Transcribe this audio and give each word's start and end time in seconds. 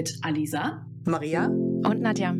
mit 0.00 0.16
Alisa, 0.22 0.86
Maria 1.04 1.44
und 1.44 2.00
Nadja. 2.00 2.30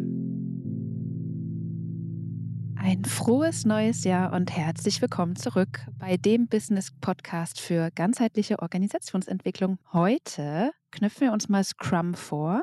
Ein 2.74 3.04
frohes 3.04 3.66
neues 3.66 4.02
Jahr 4.04 4.32
und 4.32 4.50
herzlich 4.50 5.02
willkommen 5.02 5.36
zurück 5.36 5.86
bei 5.98 6.16
dem 6.16 6.48
Business 6.48 6.90
Podcast 7.02 7.60
für 7.60 7.90
ganzheitliche 7.90 8.60
Organisationsentwicklung. 8.60 9.78
Heute 9.92 10.70
knüpfen 10.90 11.26
wir 11.26 11.32
uns 11.34 11.50
mal 11.50 11.62
Scrum 11.62 12.14
vor 12.14 12.62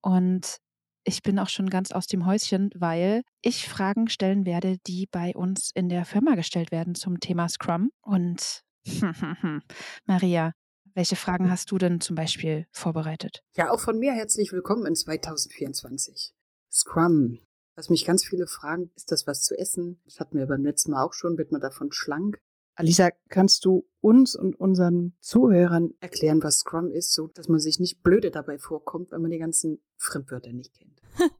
und 0.00 0.58
ich 1.02 1.22
bin 1.22 1.40
auch 1.40 1.48
schon 1.48 1.68
ganz 1.68 1.90
aus 1.90 2.06
dem 2.06 2.24
Häuschen, 2.24 2.70
weil 2.76 3.22
ich 3.42 3.68
Fragen 3.68 4.08
stellen 4.08 4.46
werde, 4.46 4.76
die 4.86 5.08
bei 5.10 5.34
uns 5.34 5.72
in 5.74 5.88
der 5.88 6.04
Firma 6.04 6.36
gestellt 6.36 6.70
werden 6.70 6.94
zum 6.94 7.18
Thema 7.18 7.48
Scrum. 7.48 7.90
Und 8.00 8.62
Maria, 10.06 10.52
welche 10.94 11.16
Fragen 11.16 11.50
hast 11.50 11.70
du 11.70 11.78
denn 11.78 12.00
zum 12.00 12.16
Beispiel 12.16 12.66
vorbereitet? 12.72 13.42
Ja, 13.54 13.70
auch 13.70 13.80
von 13.80 13.98
mir 13.98 14.12
herzlich 14.12 14.52
willkommen 14.52 14.86
in 14.86 14.94
2024. 14.94 16.34
Scrum. 16.70 17.40
Was 17.76 17.90
mich 17.90 18.04
ganz 18.04 18.24
viele 18.24 18.46
fragen, 18.46 18.90
ist 18.96 19.10
das 19.10 19.26
was 19.26 19.42
zu 19.42 19.56
essen? 19.56 20.00
Das 20.04 20.20
hatten 20.20 20.38
wir 20.38 20.46
beim 20.46 20.64
letzten 20.64 20.92
Mal 20.92 21.04
auch 21.04 21.12
schon. 21.12 21.38
Wird 21.38 21.52
man 21.52 21.60
davon 21.60 21.92
schlank? 21.92 22.40
Alisa, 22.74 23.10
kannst 23.28 23.64
du 23.64 23.86
uns 24.00 24.36
und 24.36 24.58
unseren 24.58 25.16
Zuhörern 25.20 25.94
erklären, 26.00 26.42
was 26.42 26.58
Scrum 26.58 26.90
ist, 26.90 27.12
so 27.12 27.28
dass 27.28 27.48
man 27.48 27.60
sich 27.60 27.78
nicht 27.78 28.02
blöde 28.02 28.30
dabei 28.30 28.58
vorkommt, 28.58 29.12
wenn 29.12 29.22
man 29.22 29.30
die 29.30 29.38
ganzen 29.38 29.82
Fremdwörter 29.96 30.52
nicht 30.52 30.74
kennt? 30.74 31.00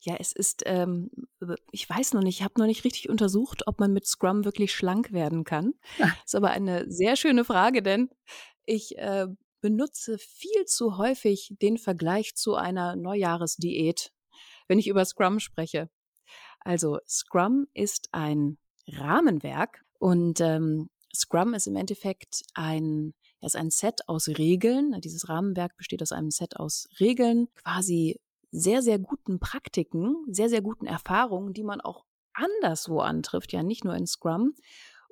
Ja, 0.00 0.14
es 0.20 0.32
ist, 0.32 0.62
ähm, 0.64 1.10
ich 1.72 1.90
weiß 1.90 2.12
noch 2.14 2.22
nicht, 2.22 2.38
ich 2.38 2.44
habe 2.44 2.54
noch 2.58 2.66
nicht 2.66 2.84
richtig 2.84 3.08
untersucht, 3.08 3.66
ob 3.66 3.80
man 3.80 3.92
mit 3.92 4.06
Scrum 4.06 4.44
wirklich 4.44 4.72
schlank 4.72 5.12
werden 5.12 5.42
kann. 5.42 5.74
Das 5.98 6.08
ist 6.24 6.34
aber 6.36 6.50
eine 6.50 6.88
sehr 6.90 7.16
schöne 7.16 7.44
Frage, 7.44 7.82
denn 7.82 8.08
ich 8.68 8.98
äh, 8.98 9.26
benutze 9.60 10.18
viel 10.18 10.64
zu 10.66 10.98
häufig 10.98 11.54
den 11.60 11.78
Vergleich 11.78 12.34
zu 12.34 12.54
einer 12.54 12.96
Neujahresdiät, 12.96 14.12
wenn 14.68 14.78
ich 14.78 14.88
über 14.88 15.04
Scrum 15.04 15.40
spreche. 15.40 15.88
Also 16.60 16.98
Scrum 17.08 17.66
ist 17.74 18.08
ein 18.12 18.58
Rahmenwerk 18.86 19.84
und 19.98 20.40
ähm, 20.40 20.90
Scrum 21.14 21.54
ist 21.54 21.66
im 21.66 21.76
Endeffekt 21.76 22.42
ein, 22.54 23.14
ist 23.40 23.56
ein 23.56 23.70
Set 23.70 24.08
aus 24.08 24.28
Regeln. 24.28 25.00
Dieses 25.00 25.28
Rahmenwerk 25.28 25.76
besteht 25.76 26.02
aus 26.02 26.12
einem 26.12 26.30
Set 26.30 26.56
aus 26.56 26.88
Regeln, 27.00 27.48
quasi 27.54 28.20
sehr, 28.50 28.82
sehr 28.82 28.98
guten 28.98 29.40
Praktiken, 29.40 30.16
sehr, 30.28 30.48
sehr 30.48 30.62
guten 30.62 30.86
Erfahrungen, 30.86 31.52
die 31.52 31.64
man 31.64 31.80
auch 31.80 32.04
anderswo 32.34 33.00
antrifft, 33.00 33.52
ja 33.52 33.62
nicht 33.62 33.84
nur 33.84 33.94
in 33.94 34.06
Scrum. 34.06 34.54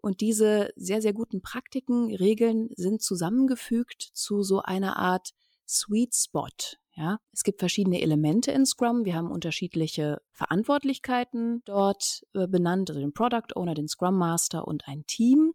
Und 0.07 0.21
diese 0.21 0.71
sehr, 0.77 1.03
sehr 1.03 1.13
guten 1.13 1.43
Praktiken, 1.43 2.15
Regeln 2.15 2.69
sind 2.77 3.03
zusammengefügt 3.03 4.11
zu 4.13 4.45
so 4.45 4.63
einer 4.63 4.99
Art 4.99 5.31
Sweet 5.67 6.15
Spot. 6.15 6.47
Ja, 6.95 7.19
es 7.33 7.43
gibt 7.43 7.59
verschiedene 7.59 8.01
Elemente 8.01 8.53
in 8.53 8.67
Scrum. 8.67 9.05
Wir 9.05 9.17
haben 9.17 9.33
unterschiedliche 9.33 10.23
Verantwortlichkeiten 10.31 11.63
dort 11.65 12.23
äh, 12.35 12.47
benannt, 12.47 12.89
also 12.89 13.01
den 13.01 13.15
Product 13.15 13.57
Owner, 13.57 13.75
den 13.75 13.89
Scrum 13.89 14.17
Master 14.17 14.69
und 14.69 14.87
ein 14.87 15.05
Team. 15.09 15.55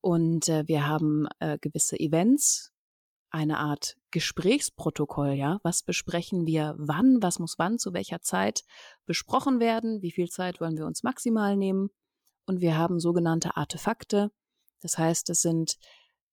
Und 0.00 0.48
äh, 0.48 0.66
wir 0.66 0.88
haben 0.88 1.26
äh, 1.40 1.58
gewisse 1.58 2.00
Events, 2.00 2.72
eine 3.28 3.58
Art 3.58 3.98
Gesprächsprotokoll, 4.12 5.34
ja. 5.34 5.58
Was 5.62 5.82
besprechen 5.82 6.46
wir 6.46 6.74
wann? 6.78 7.18
Was 7.20 7.38
muss 7.38 7.58
wann 7.58 7.78
zu 7.78 7.92
welcher 7.92 8.22
Zeit 8.22 8.62
besprochen 9.04 9.60
werden? 9.60 10.00
Wie 10.00 10.10
viel 10.10 10.30
Zeit 10.30 10.58
wollen 10.62 10.78
wir 10.78 10.86
uns 10.86 11.02
maximal 11.02 11.54
nehmen? 11.54 11.90
Und 12.46 12.60
wir 12.60 12.76
haben 12.76 13.00
sogenannte 13.00 13.56
Artefakte. 13.56 14.30
Das 14.82 14.98
heißt, 14.98 15.30
es 15.30 15.40
sind 15.40 15.76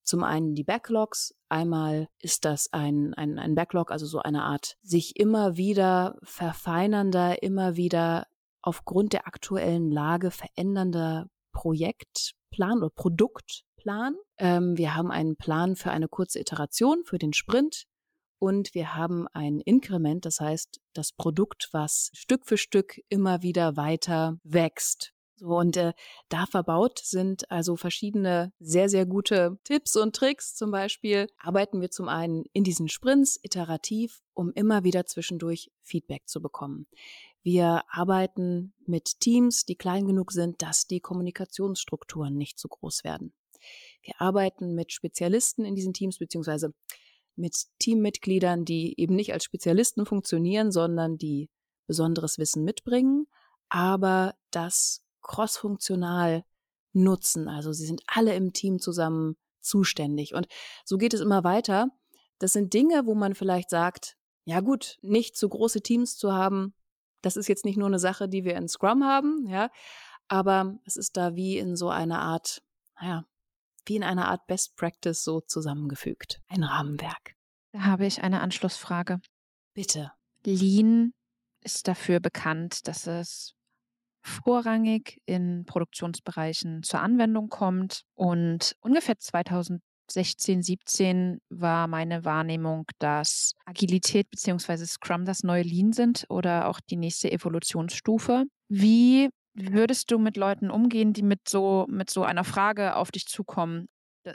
zum 0.03 0.23
einen 0.23 0.55
die 0.55 0.63
Backlogs. 0.63 1.33
Einmal 1.49 2.07
ist 2.19 2.45
das 2.45 2.71
ein, 2.73 3.13
ein, 3.13 3.39
ein 3.39 3.55
Backlog, 3.55 3.91
also 3.91 4.05
so 4.05 4.19
eine 4.19 4.43
Art 4.43 4.77
sich 4.81 5.17
immer 5.17 5.57
wieder 5.57 6.17
verfeinernder, 6.23 7.43
immer 7.43 7.75
wieder 7.75 8.27
aufgrund 8.61 9.13
der 9.13 9.27
aktuellen 9.27 9.91
Lage 9.91 10.31
verändernder 10.31 11.27
Projektplan 11.51 12.77
oder 12.79 12.89
Produktplan. 12.89 14.15
Ähm, 14.37 14.77
wir 14.77 14.95
haben 14.95 15.11
einen 15.11 15.35
Plan 15.35 15.75
für 15.75 15.91
eine 15.91 16.07
kurze 16.07 16.39
Iteration, 16.39 17.03
für 17.05 17.17
den 17.17 17.33
Sprint. 17.33 17.85
Und 18.39 18.73
wir 18.73 18.95
haben 18.95 19.27
ein 19.33 19.59
Inkrement, 19.59 20.25
das 20.25 20.39
heißt 20.39 20.79
das 20.93 21.11
Produkt, 21.11 21.69
was 21.73 22.09
Stück 22.13 22.47
für 22.47 22.57
Stück 22.57 22.99
immer 23.07 23.43
wieder 23.43 23.77
weiter 23.77 24.39
wächst. 24.43 25.13
So, 25.41 25.57
und 25.57 25.75
äh, 25.75 25.93
da 26.29 26.45
verbaut 26.45 26.99
sind 26.99 27.49
also 27.49 27.75
verschiedene 27.75 28.53
sehr, 28.59 28.89
sehr 28.89 29.07
gute 29.07 29.57
Tipps 29.63 29.95
und 29.95 30.15
Tricks. 30.15 30.53
Zum 30.53 30.69
Beispiel 30.69 31.27
arbeiten 31.39 31.81
wir 31.81 31.89
zum 31.89 32.07
einen 32.07 32.43
in 32.53 32.63
diesen 32.63 32.89
Sprints 32.89 33.39
iterativ, 33.41 34.21
um 34.35 34.51
immer 34.53 34.83
wieder 34.83 35.07
zwischendurch 35.07 35.71
Feedback 35.81 36.27
zu 36.27 36.43
bekommen. 36.43 36.85
Wir 37.41 37.81
arbeiten 37.89 38.75
mit 38.85 39.19
Teams, 39.19 39.65
die 39.65 39.75
klein 39.75 40.05
genug 40.05 40.31
sind, 40.31 40.61
dass 40.61 40.85
die 40.85 40.99
Kommunikationsstrukturen 40.99 42.37
nicht 42.37 42.59
zu 42.59 42.67
groß 42.67 43.03
werden. 43.03 43.33
Wir 44.03 44.13
arbeiten 44.19 44.75
mit 44.75 44.91
Spezialisten 44.91 45.65
in 45.65 45.73
diesen 45.73 45.93
Teams, 45.93 46.19
beziehungsweise 46.19 46.71
mit 47.35 47.65
Teammitgliedern, 47.79 48.63
die 48.63 48.93
eben 48.99 49.15
nicht 49.15 49.33
als 49.33 49.43
Spezialisten 49.43 50.05
funktionieren, 50.05 50.71
sondern 50.71 51.17
die 51.17 51.49
besonderes 51.87 52.37
Wissen 52.37 52.63
mitbringen, 52.63 53.25
aber 53.69 54.35
das 54.51 55.03
crossfunktional 55.21 56.43
nutzen. 56.93 57.47
Also 57.47 57.71
sie 57.71 57.85
sind 57.85 58.01
alle 58.07 58.35
im 58.35 58.53
Team 58.53 58.79
zusammen 58.79 59.37
zuständig. 59.61 60.33
Und 60.33 60.47
so 60.85 60.97
geht 60.97 61.13
es 61.13 61.21
immer 61.21 61.43
weiter. 61.43 61.87
Das 62.39 62.53
sind 62.53 62.73
Dinge, 62.73 63.05
wo 63.05 63.15
man 63.15 63.35
vielleicht 63.35 63.69
sagt, 63.69 64.17
ja 64.45 64.59
gut, 64.59 64.97
nicht 65.01 65.37
zu 65.37 65.47
große 65.47 65.81
Teams 65.81 66.17
zu 66.17 66.33
haben, 66.33 66.73
das 67.21 67.37
ist 67.37 67.47
jetzt 67.47 67.65
nicht 67.65 67.77
nur 67.77 67.87
eine 67.87 67.99
Sache, 67.99 68.27
die 68.27 68.43
wir 68.43 68.55
in 68.55 68.67
Scrum 68.67 69.03
haben, 69.03 69.45
ja, 69.47 69.69
aber 70.27 70.79
es 70.85 70.95
ist 70.95 71.17
da 71.17 71.35
wie 71.35 71.57
in 71.57 71.75
so 71.75 71.89
einer 71.89 72.19
Art, 72.19 72.63
naja, 72.99 73.25
wie 73.85 73.95
in 73.95 74.03
einer 74.03 74.27
Art 74.27 74.47
Best 74.47 74.75
Practice 74.75 75.23
so 75.23 75.41
zusammengefügt. 75.41 76.41
Ein 76.47 76.63
Rahmenwerk. 76.63 77.35
Da 77.73 77.81
habe 77.83 78.05
ich 78.05 78.23
eine 78.23 78.41
Anschlussfrage. 78.41 79.21
Bitte. 79.73 80.11
Lean 80.43 81.13
ist 81.61 81.87
dafür 81.87 82.19
bekannt, 82.19 82.87
dass 82.87 83.07
es 83.07 83.55
vorrangig 84.21 85.21
in 85.25 85.65
Produktionsbereichen 85.65 86.83
zur 86.83 87.01
Anwendung 87.01 87.49
kommt. 87.49 88.03
Und 88.13 88.75
ungefähr 88.81 89.17
2016, 89.17 90.61
17 90.61 91.39
war 91.49 91.87
meine 91.87 92.25
Wahrnehmung, 92.25 92.85
dass 92.99 93.53
Agilität 93.65 94.29
bzw. 94.29 94.85
Scrum 94.85 95.25
das 95.25 95.43
neue 95.43 95.63
Lean 95.63 95.93
sind 95.93 96.25
oder 96.29 96.67
auch 96.67 96.79
die 96.79 96.97
nächste 96.97 97.31
Evolutionsstufe. 97.31 98.45
Wie 98.69 99.29
würdest 99.53 100.11
du 100.11 100.17
mit 100.17 100.37
Leuten 100.37 100.71
umgehen, 100.71 101.13
die 101.13 101.23
mit 101.23 101.49
so, 101.49 101.85
mit 101.89 102.09
so 102.09 102.23
einer 102.23 102.43
Frage 102.43 102.95
auf 102.95 103.11
dich 103.11 103.25
zukommen? 103.25 103.87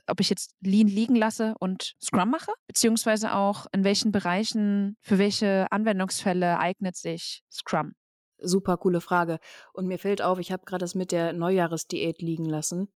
ob 0.06 0.20
ich 0.20 0.30
jetzt 0.30 0.52
Lean 0.60 0.88
liegen 0.88 1.14
lasse 1.14 1.54
und 1.60 1.94
Scrum 2.02 2.30
mache, 2.30 2.52
beziehungsweise 2.66 3.34
auch 3.34 3.66
in 3.72 3.84
welchen 3.84 4.12
Bereichen, 4.12 4.96
für 5.00 5.18
welche 5.18 5.66
Anwendungsfälle 5.70 6.58
eignet 6.58 6.96
sich 6.96 7.42
Scrum? 7.50 7.92
Super 8.38 8.76
coole 8.76 9.00
Frage. 9.00 9.38
Und 9.72 9.86
mir 9.86 9.98
fällt 9.98 10.22
auf, 10.22 10.38
ich 10.38 10.52
habe 10.52 10.64
gerade 10.64 10.82
das 10.82 10.94
mit 10.94 11.12
der 11.12 11.32
Neujahresdiät 11.32 12.20
liegen 12.20 12.44
lassen. 12.44 12.88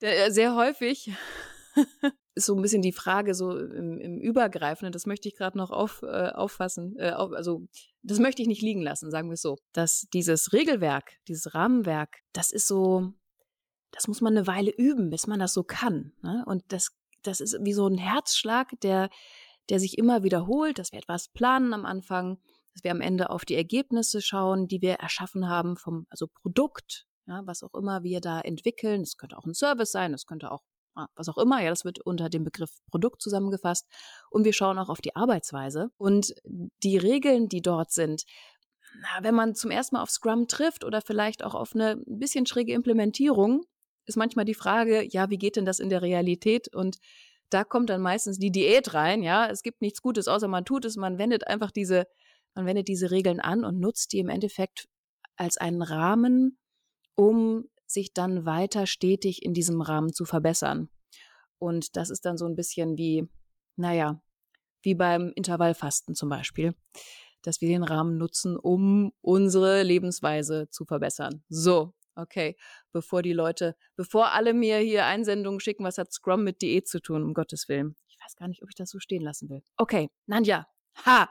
Äh, 0.00 0.30
sehr 0.30 0.54
häufig 0.54 1.10
ist 2.34 2.46
so 2.46 2.54
ein 2.54 2.62
bisschen 2.62 2.82
die 2.82 2.92
Frage 2.92 3.34
so 3.34 3.58
im, 3.58 3.98
im 3.98 4.18
Übergreifenden, 4.18 4.92
das 4.92 5.06
möchte 5.06 5.28
ich 5.28 5.36
gerade 5.36 5.58
noch 5.58 5.70
auf, 5.70 6.02
äh, 6.02 6.30
auffassen, 6.30 6.96
äh, 6.98 7.10
auf, 7.10 7.32
also 7.32 7.66
das 8.02 8.18
möchte 8.18 8.42
ich 8.42 8.48
nicht 8.48 8.62
liegen 8.62 8.82
lassen, 8.82 9.10
sagen 9.10 9.28
wir 9.28 9.34
es 9.34 9.42
so, 9.42 9.58
dass 9.72 10.06
dieses 10.12 10.52
Regelwerk, 10.52 11.16
dieses 11.26 11.54
Rahmenwerk, 11.54 12.20
das 12.32 12.52
ist 12.52 12.66
so, 12.66 13.12
das 13.90 14.06
muss 14.08 14.20
man 14.20 14.36
eine 14.36 14.46
Weile 14.46 14.70
üben, 14.70 15.10
bis 15.10 15.26
man 15.26 15.40
das 15.40 15.52
so 15.52 15.64
kann. 15.64 16.12
Ne? 16.22 16.44
Und 16.46 16.62
das, 16.68 16.90
das 17.22 17.40
ist 17.40 17.58
wie 17.62 17.72
so 17.72 17.86
ein 17.86 17.98
Herzschlag, 17.98 18.68
der, 18.82 19.10
der 19.68 19.80
sich 19.80 19.98
immer 19.98 20.22
wiederholt, 20.22 20.78
dass 20.78 20.92
wir 20.92 20.98
etwas 20.98 21.28
planen 21.28 21.72
am 21.72 21.84
Anfang, 21.84 22.38
dass 22.78 22.84
wir 22.84 22.92
am 22.92 23.00
Ende 23.00 23.30
auf 23.30 23.44
die 23.44 23.56
Ergebnisse 23.56 24.22
schauen, 24.22 24.68
die 24.68 24.80
wir 24.80 24.94
erschaffen 24.94 25.48
haben 25.48 25.76
vom 25.76 26.06
also 26.10 26.28
Produkt, 26.28 27.06
ja, 27.26 27.42
was 27.44 27.64
auch 27.64 27.74
immer 27.74 28.04
wir 28.04 28.20
da 28.20 28.40
entwickeln. 28.40 29.02
Das 29.02 29.16
könnte 29.16 29.36
auch 29.36 29.46
ein 29.46 29.54
Service 29.54 29.90
sein, 29.90 30.12
das 30.12 30.26
könnte 30.26 30.52
auch 30.52 30.62
ah, 30.94 31.08
was 31.16 31.28
auch 31.28 31.38
immer, 31.38 31.60
ja, 31.60 31.70
das 31.70 31.84
wird 31.84 31.98
unter 32.00 32.28
dem 32.28 32.44
Begriff 32.44 32.70
Produkt 32.88 33.20
zusammengefasst. 33.20 33.88
Und 34.30 34.44
wir 34.44 34.52
schauen 34.52 34.78
auch 34.78 34.88
auf 34.88 35.00
die 35.00 35.16
Arbeitsweise 35.16 35.90
und 35.96 36.34
die 36.44 36.98
Regeln, 36.98 37.48
die 37.48 37.62
dort 37.62 37.90
sind. 37.90 38.22
Na, 39.00 39.24
wenn 39.24 39.34
man 39.34 39.56
zum 39.56 39.72
ersten 39.72 39.96
Mal 39.96 40.02
auf 40.02 40.10
Scrum 40.10 40.46
trifft 40.46 40.84
oder 40.84 41.02
vielleicht 41.02 41.42
auch 41.44 41.54
auf 41.56 41.74
eine 41.74 42.02
ein 42.06 42.18
bisschen 42.20 42.46
schräge 42.46 42.72
Implementierung, 42.72 43.62
ist 44.06 44.16
manchmal 44.16 44.44
die 44.44 44.54
Frage, 44.54 45.02
ja, 45.02 45.30
wie 45.30 45.38
geht 45.38 45.56
denn 45.56 45.66
das 45.66 45.80
in 45.80 45.90
der 45.90 46.02
Realität? 46.02 46.72
Und 46.72 46.98
da 47.50 47.64
kommt 47.64 47.90
dann 47.90 48.02
meistens 48.02 48.38
die 48.38 48.52
Diät 48.52 48.94
rein, 48.94 49.22
ja. 49.22 49.48
Es 49.48 49.62
gibt 49.62 49.82
nichts 49.82 50.00
Gutes, 50.00 50.28
außer 50.28 50.46
man 50.46 50.64
tut 50.64 50.84
es, 50.84 50.96
man 50.96 51.18
wendet 51.18 51.46
einfach 51.48 51.72
diese 51.72 52.06
man 52.58 52.66
wendet 52.66 52.88
diese 52.88 53.12
Regeln 53.12 53.38
an 53.38 53.64
und 53.64 53.78
nutzt 53.78 54.12
die 54.12 54.18
im 54.18 54.28
Endeffekt 54.28 54.88
als 55.36 55.58
einen 55.58 55.80
Rahmen, 55.80 56.58
um 57.14 57.68
sich 57.86 58.12
dann 58.12 58.46
weiter 58.46 58.88
stetig 58.88 59.44
in 59.44 59.54
diesem 59.54 59.80
Rahmen 59.80 60.12
zu 60.12 60.24
verbessern. 60.24 60.88
Und 61.58 61.94
das 61.96 62.10
ist 62.10 62.24
dann 62.24 62.36
so 62.36 62.46
ein 62.46 62.56
bisschen 62.56 62.98
wie, 62.98 63.28
naja, 63.76 64.20
wie 64.82 64.96
beim 64.96 65.30
Intervallfasten 65.36 66.16
zum 66.16 66.30
Beispiel, 66.30 66.74
dass 67.42 67.60
wir 67.60 67.68
den 67.68 67.84
Rahmen 67.84 68.18
nutzen, 68.18 68.56
um 68.56 69.12
unsere 69.20 69.84
Lebensweise 69.84 70.68
zu 70.68 70.84
verbessern. 70.84 71.44
So, 71.48 71.94
okay, 72.16 72.56
bevor 72.90 73.22
die 73.22 73.34
Leute, 73.34 73.76
bevor 73.94 74.32
alle 74.32 74.52
mir 74.52 74.78
hier 74.78 75.04
Einsendungen 75.04 75.60
schicken, 75.60 75.84
was 75.84 75.98
hat 75.98 76.12
Scrum 76.12 76.42
mit 76.42 76.60
Diät 76.60 76.88
zu 76.88 77.00
tun, 77.00 77.22
um 77.22 77.34
Gottes 77.34 77.68
Willen. 77.68 77.94
Ich 78.08 78.18
weiß 78.20 78.34
gar 78.34 78.48
nicht, 78.48 78.64
ob 78.64 78.68
ich 78.68 78.74
das 78.74 78.90
so 78.90 78.98
stehen 78.98 79.22
lassen 79.22 79.48
will. 79.48 79.62
Okay, 79.76 80.10
Nandja, 80.26 80.66
ha! 81.06 81.28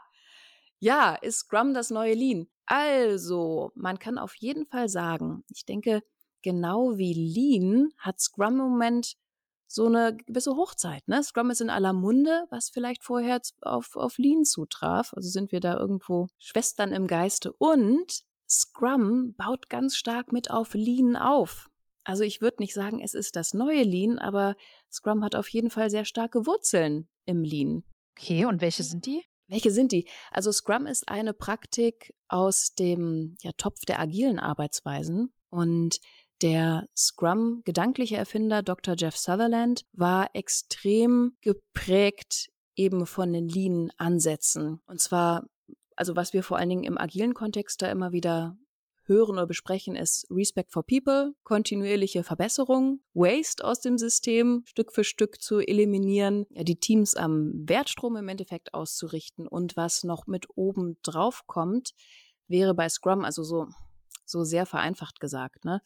Ja, 0.80 1.16
ist 1.16 1.40
Scrum 1.40 1.74
das 1.74 1.90
neue 1.90 2.14
Lean? 2.14 2.48
Also, 2.66 3.72
man 3.76 3.98
kann 3.98 4.18
auf 4.18 4.36
jeden 4.36 4.66
Fall 4.66 4.90
sagen, 4.90 5.44
ich 5.50 5.66
denke, 5.66 6.04
genau 6.42 6.98
wie 6.98 7.14
Lean 7.14 7.90
hat 7.98 8.20
Scrum 8.20 8.54
im 8.54 8.70
Moment 8.70 9.16
so 9.68 9.86
eine 9.86 10.16
gewisse 10.16 10.56
Hochzeit. 10.56 11.08
Ne? 11.08 11.24
Scrum 11.24 11.50
ist 11.50 11.62
in 11.62 11.70
aller 11.70 11.94
Munde, 11.94 12.46
was 12.50 12.70
vielleicht 12.70 13.04
vorher 13.04 13.42
auf, 13.62 13.96
auf 13.96 14.18
Lean 14.18 14.46
zutraf. 14.46 15.14
Also 15.14 15.30
sind 15.30 15.52
wir 15.52 15.60
da 15.60 15.78
irgendwo 15.78 16.28
Schwestern 16.40 16.94
im 16.94 17.08
Geiste. 17.08 17.52
Und 17.54 18.24
Scrum 18.50 19.34
baut 19.36 19.70
ganz 19.70 19.96
stark 19.96 20.32
mit 20.32 20.52
auf 20.52 20.74
Lean 20.74 21.16
auf. 21.16 21.70
Also 22.06 22.24
ich 22.24 22.40
würde 22.40 22.58
nicht 22.60 22.74
sagen, 22.74 23.02
es 23.02 23.14
ist 23.14 23.36
das 23.36 23.54
neue 23.54 23.84
Lean, 23.84 24.18
aber 24.18 24.56
Scrum 24.90 25.24
hat 25.24 25.36
auf 25.36 25.50
jeden 25.50 25.70
Fall 25.70 25.90
sehr 25.90 26.06
starke 26.06 26.46
Wurzeln 26.46 27.10
im 27.26 27.44
Lean. 27.44 27.84
Okay, 28.18 28.46
und 28.46 28.62
welche 28.62 28.84
sind 28.84 29.06
die? 29.06 29.26
Welche 29.48 29.72
sind 29.72 29.92
die? 29.92 30.08
Also 30.32 30.52
Scrum 30.52 30.86
ist 30.86 31.08
eine 31.08 31.34
Praktik 31.34 32.14
aus 32.28 32.74
dem 32.74 33.38
ja, 33.42 33.52
Topf 33.58 33.86
der 33.86 34.00
agilen 34.00 34.40
Arbeitsweisen 34.40 35.32
und 35.50 36.00
der 36.42 36.88
Scrum 36.96 37.62
gedankliche 37.66 38.18
Erfinder 38.18 38.62
Dr. 38.62 38.96
Jeff 38.98 39.18
Sutherland 39.18 39.86
war 39.94 40.30
extrem 40.34 41.36
geprägt 41.42 42.50
eben 42.76 43.08
von 43.08 43.34
den 43.34 43.48
Lean-Ansätzen. 43.48 44.82
Und 44.86 45.02
zwar, 45.02 45.48
also 45.96 46.16
was 46.16 46.34
wir 46.34 46.44
vor 46.44 46.58
allen 46.58 46.70
Dingen 46.70 46.84
im 46.84 46.98
agilen 46.98 47.34
Kontext 47.34 47.82
da 47.82 47.90
immer 47.90 48.12
wieder 48.12 48.56
hören 49.08 49.32
oder 49.32 49.48
besprechen, 49.48 49.96
ist 49.96 50.28
Respect 50.30 50.72
for 50.72 50.84
People, 50.84 51.34
kontinuierliche 51.44 52.24
Verbesserung, 52.24 53.02
Waste 53.14 53.64
aus 53.64 53.80
dem 53.80 53.98
System 53.98 54.64
Stück 54.66 54.94
für 54.94 55.04
Stück 55.04 55.42
zu 55.42 55.60
eliminieren, 55.60 56.46
die 56.52 56.80
Teams 56.80 57.16
am 57.16 57.52
Wertstrom 57.68 58.16
im 58.18 58.28
Endeffekt 58.28 58.74
auszurichten 58.74 59.48
und 59.48 59.78
was 59.78 60.04
noch 60.04 60.28
mit 60.28 60.48
oben 60.56 60.98
drauf 61.04 61.44
kommt, 61.48 61.92
wäre 62.48 62.74
bei 62.74 62.90
Scrum, 62.90 63.24
also 63.24 63.44
so, 63.44 63.68
so 64.26 64.44
sehr 64.44 64.66
vereinfacht 64.66 65.20
gesagt, 65.20 65.66
ne? 65.66 65.82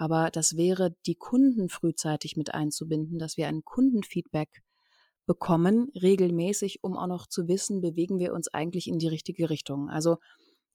Aber 0.00 0.30
das 0.30 0.56
wäre, 0.56 0.94
die 1.06 1.16
Kunden 1.16 1.68
frühzeitig 1.68 2.36
mit 2.36 2.54
einzubinden, 2.54 3.18
dass 3.18 3.36
wir 3.36 3.48
ein 3.48 3.64
Kundenfeedback 3.64 4.62
bekommen, 5.26 5.90
regelmäßig, 6.00 6.82
um 6.82 6.96
auch 6.96 7.08
noch 7.08 7.26
zu 7.26 7.48
wissen, 7.48 7.80
bewegen 7.80 8.20
wir 8.20 8.32
uns 8.32 8.46
eigentlich 8.48 8.86
in 8.86 8.98
die 8.98 9.08
richtige 9.08 9.50
Richtung. 9.50 9.90
Also 9.90 10.18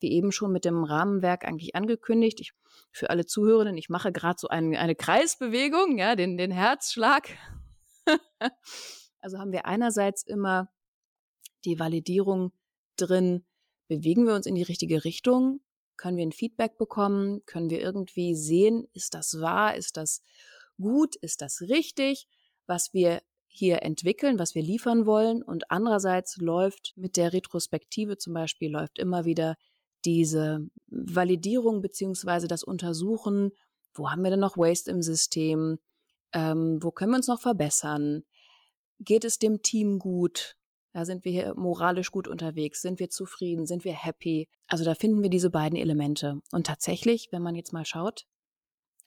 wie 0.04 0.12
eben 0.12 0.32
schon 0.32 0.52
mit 0.52 0.66
dem 0.66 0.84
Rahmenwerk 0.84 1.46
eigentlich 1.46 1.76
angekündigt. 1.76 2.40
Ich, 2.40 2.54
für 2.92 3.10
alle 3.10 3.26
Zuhörenden, 3.26 3.78
ich 3.78 3.90
mache 3.90 4.12
gerade 4.12 4.38
so 4.40 4.48
ein, 4.48 4.76
eine 4.76 4.96
Kreisbewegung, 4.96 5.98
ja, 5.98 6.16
den, 6.16 6.38
den 6.38 6.52
Herzschlag. 6.52 7.30
also 9.22 9.40
haben 9.40 9.52
wir 9.52 9.66
einerseits 9.66 10.22
immer 10.22 10.70
die 11.66 11.80
Validierung 11.80 12.52
drin, 12.98 13.46
bewegen 13.88 14.28
wir 14.28 14.36
uns 14.36 14.46
in 14.46 14.56
die 14.56 14.62
richtige 14.62 15.04
Richtung, 15.04 15.62
können 15.98 16.18
wir 16.18 16.26
ein 16.26 16.32
Feedback 16.32 16.78
bekommen? 16.78 17.46
Können 17.46 17.70
wir 17.70 17.82
irgendwie 17.82 18.36
sehen, 18.36 18.88
ist 18.94 19.14
das 19.14 19.40
wahr? 19.40 19.76
Ist 19.76 19.98
das 19.98 20.22
gut? 20.80 21.16
Ist 21.16 21.42
das 21.42 21.62
richtig? 21.62 22.28
Was 22.66 22.94
wir 22.94 23.22
hier 23.48 23.84
entwickeln, 23.84 24.40
was 24.40 24.56
wir 24.56 24.64
liefern 24.64 25.06
wollen. 25.06 25.44
Und 25.44 25.70
andererseits 25.70 26.38
läuft 26.38 26.94
mit 26.96 27.18
der 27.18 27.34
Retrospektive 27.34 28.18
zum 28.18 28.34
Beispiel, 28.34 28.72
läuft 28.72 28.98
immer 28.98 29.26
wieder 29.26 29.56
diese 30.06 30.68
Validierung 30.88 31.82
beziehungsweise 31.82 32.48
das 32.48 32.64
Untersuchen, 32.64 33.52
wo 33.94 34.10
haben 34.10 34.24
wir 34.24 34.32
denn 34.32 34.40
noch 34.40 34.58
Waste 34.58 34.92
im 34.92 35.02
System? 35.02 35.80
Ähm, 36.34 36.80
wo 36.82 36.92
können 36.92 37.12
wir 37.12 37.18
uns 37.18 37.28
noch 37.28 37.42
verbessern? 37.42 38.24
Geht 39.00 39.26
es 39.26 39.38
dem 39.38 39.62
Team 39.62 40.00
gut? 40.00 40.56
Ja, 40.94 41.06
sind 41.06 41.26
wir 41.26 41.32
hier 41.32 41.56
moralisch 41.56 42.12
gut 42.12 42.28
unterwegs? 42.28 42.82
Sind 42.82 43.00
wir 43.00 43.10
zufrieden? 43.10 43.66
Sind 43.66 43.84
wir 43.84 43.94
happy? 43.94 44.48
Also 44.68 44.84
da 44.84 44.94
finden 44.96 45.24
wir 45.24 45.30
diese 45.30 45.50
beiden 45.50 45.78
Elemente. 45.78 46.40
Und 46.52 46.68
tatsächlich, 46.68 47.30
wenn 47.32 47.42
man 47.42 47.56
jetzt 47.56 47.74
mal 47.74 47.86
schaut, 47.86 48.26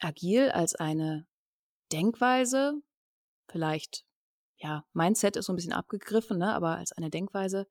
agil 0.01 0.51
als 0.51 0.75
eine 0.75 1.27
Denkweise, 1.93 2.75
vielleicht, 3.49 4.05
ja, 4.59 4.85
Mindset 4.93 5.37
ist 5.37 5.47
so 5.47 5.53
ein 5.53 5.57
bisschen 5.57 5.73
abgegriffen, 5.73 6.39
ne, 6.39 6.55
aber 6.55 6.77
als 6.77 6.93
eine 6.93 7.11
Denkweise 7.11 7.67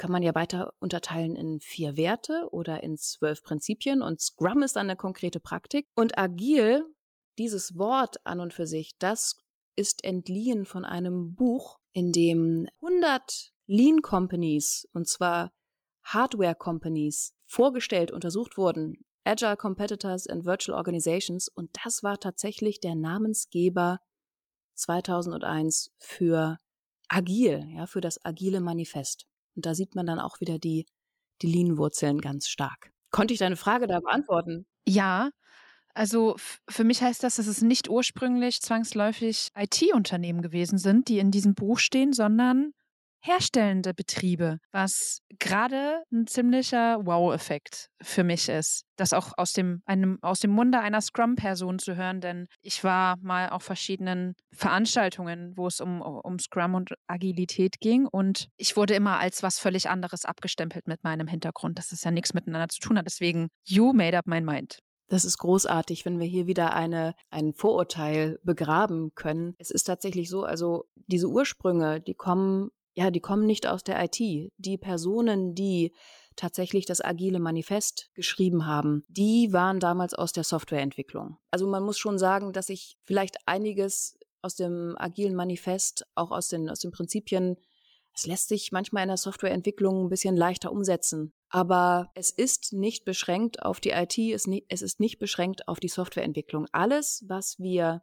kann 0.00 0.10
man 0.10 0.22
ja 0.22 0.34
weiter 0.34 0.72
unterteilen 0.80 1.36
in 1.36 1.60
vier 1.60 1.96
Werte 1.98 2.48
oder 2.52 2.82
in 2.82 2.96
zwölf 2.96 3.42
Prinzipien 3.42 4.00
und 4.00 4.18
Scrum 4.18 4.62
ist 4.62 4.76
dann 4.76 4.88
eine 4.88 4.96
konkrete 4.96 5.40
Praktik. 5.40 5.86
Und 5.94 6.16
agil, 6.18 6.86
dieses 7.36 7.76
Wort 7.76 8.16
an 8.24 8.40
und 8.40 8.54
für 8.54 8.66
sich, 8.66 8.96
das 8.98 9.36
ist 9.76 10.02
entliehen 10.02 10.64
von 10.64 10.86
einem 10.86 11.34
Buch 11.34 11.78
in 11.92 12.12
dem 12.12 12.66
100 12.80 13.52
Lean 13.66 14.00
Companies, 14.00 14.88
und 14.94 15.06
zwar 15.06 15.52
Hardware 16.02 16.54
Companies, 16.54 17.34
vorgestellt, 17.44 18.10
untersucht 18.10 18.56
wurden, 18.56 19.04
Agile 19.24 19.58
Competitors 19.58 20.26
and 20.26 20.46
Virtual 20.46 20.78
Organizations, 20.78 21.48
und 21.48 21.70
das 21.84 22.02
war 22.02 22.18
tatsächlich 22.18 22.80
der 22.80 22.94
Namensgeber 22.94 24.00
2001 24.76 25.92
für 25.98 26.58
Agil, 27.08 27.66
ja, 27.74 27.86
für 27.86 28.00
das 28.00 28.24
agile 28.24 28.60
Manifest. 28.60 29.26
Und 29.60 29.66
da 29.66 29.74
sieht 29.74 29.94
man 29.94 30.06
dann 30.06 30.20
auch 30.20 30.40
wieder 30.40 30.58
die, 30.58 30.86
die 31.42 31.46
Lean-Wurzeln 31.46 32.22
ganz 32.22 32.48
stark. 32.48 32.92
Konnte 33.10 33.34
ich 33.34 33.40
deine 33.40 33.56
Frage 33.56 33.86
da 33.86 34.00
beantworten? 34.00 34.64
Ja, 34.86 35.28
also 35.92 36.36
für 36.66 36.82
mich 36.82 37.02
heißt 37.02 37.22
das, 37.22 37.36
dass 37.36 37.46
es 37.46 37.60
nicht 37.60 37.90
ursprünglich 37.90 38.62
zwangsläufig 38.62 39.50
IT-Unternehmen 39.54 40.40
gewesen 40.40 40.78
sind, 40.78 41.08
die 41.08 41.18
in 41.18 41.30
diesem 41.30 41.54
Buch 41.54 41.78
stehen, 41.78 42.14
sondern 42.14 42.72
herstellende 43.20 43.94
Betriebe, 43.94 44.58
was 44.72 45.20
gerade 45.38 46.02
ein 46.12 46.26
ziemlicher 46.26 47.04
Wow-Effekt 47.04 47.88
für 48.02 48.24
mich 48.24 48.48
ist, 48.48 48.84
das 48.96 49.12
auch 49.12 49.32
aus 49.36 49.52
dem, 49.52 49.82
einem, 49.84 50.18
aus 50.22 50.40
dem 50.40 50.50
Munde 50.50 50.80
einer 50.80 51.00
Scrum-Person 51.00 51.78
zu 51.78 51.96
hören, 51.96 52.20
denn 52.20 52.46
ich 52.62 52.82
war 52.84 53.16
mal 53.20 53.50
auf 53.50 53.62
verschiedenen 53.62 54.34
Veranstaltungen, 54.52 55.56
wo 55.56 55.66
es 55.66 55.80
um, 55.80 56.00
um 56.00 56.38
Scrum 56.38 56.74
und 56.74 56.94
Agilität 57.06 57.80
ging 57.80 58.06
und 58.06 58.48
ich 58.56 58.76
wurde 58.76 58.94
immer 58.94 59.18
als 59.18 59.42
was 59.42 59.58
völlig 59.58 59.88
anderes 59.88 60.24
abgestempelt 60.24 60.86
mit 60.86 61.04
meinem 61.04 61.26
Hintergrund, 61.26 61.78
dass 61.78 61.92
es 61.92 62.04
ja 62.04 62.10
nichts 62.10 62.34
miteinander 62.34 62.68
zu 62.68 62.80
tun 62.80 62.98
hat. 62.98 63.06
Deswegen, 63.06 63.48
you 63.64 63.92
made 63.92 64.16
up 64.16 64.26
my 64.26 64.40
mind. 64.40 64.78
Das 65.10 65.24
ist 65.24 65.38
großartig, 65.38 66.04
wenn 66.04 66.20
wir 66.20 66.26
hier 66.26 66.46
wieder 66.46 66.72
eine, 66.72 67.14
ein 67.30 67.52
Vorurteil 67.52 68.38
begraben 68.44 69.12
können. 69.16 69.54
Es 69.58 69.72
ist 69.72 69.84
tatsächlich 69.84 70.30
so, 70.30 70.44
also 70.44 70.84
diese 70.94 71.26
Ursprünge, 71.26 72.00
die 72.00 72.14
kommen, 72.14 72.70
ja, 72.94 73.10
die 73.10 73.20
kommen 73.20 73.46
nicht 73.46 73.66
aus 73.66 73.84
der 73.84 74.02
IT. 74.02 74.18
Die 74.18 74.78
Personen, 74.78 75.54
die 75.54 75.94
tatsächlich 76.36 76.86
das 76.86 77.04
agile 77.04 77.38
Manifest 77.38 78.10
geschrieben 78.14 78.66
haben, 78.66 79.04
die 79.08 79.52
waren 79.52 79.80
damals 79.80 80.14
aus 80.14 80.32
der 80.32 80.44
Softwareentwicklung. 80.44 81.36
Also 81.50 81.66
man 81.66 81.82
muss 81.82 81.98
schon 81.98 82.18
sagen, 82.18 82.52
dass 82.52 82.68
ich 82.68 82.98
vielleicht 83.04 83.36
einiges 83.46 84.18
aus 84.42 84.56
dem 84.56 84.96
agilen 84.98 85.34
Manifest, 85.34 86.06
auch 86.14 86.30
aus 86.30 86.48
den, 86.48 86.70
aus 86.70 86.80
den 86.80 86.92
Prinzipien, 86.92 87.56
es 88.14 88.26
lässt 88.26 88.48
sich 88.48 88.72
manchmal 88.72 89.04
in 89.04 89.08
der 89.08 89.16
Softwareentwicklung 89.16 90.06
ein 90.06 90.08
bisschen 90.08 90.36
leichter 90.36 90.72
umsetzen. 90.72 91.32
Aber 91.48 92.10
es 92.14 92.30
ist 92.30 92.72
nicht 92.72 93.04
beschränkt 93.04 93.62
auf 93.62 93.80
die 93.80 93.90
IT, 93.90 94.18
es 94.18 94.46
ist 94.82 95.00
nicht 95.00 95.18
beschränkt 95.18 95.68
auf 95.68 95.80
die 95.80 95.88
Softwareentwicklung. 95.88 96.66
Alles, 96.72 97.24
was 97.28 97.58
wir 97.58 98.02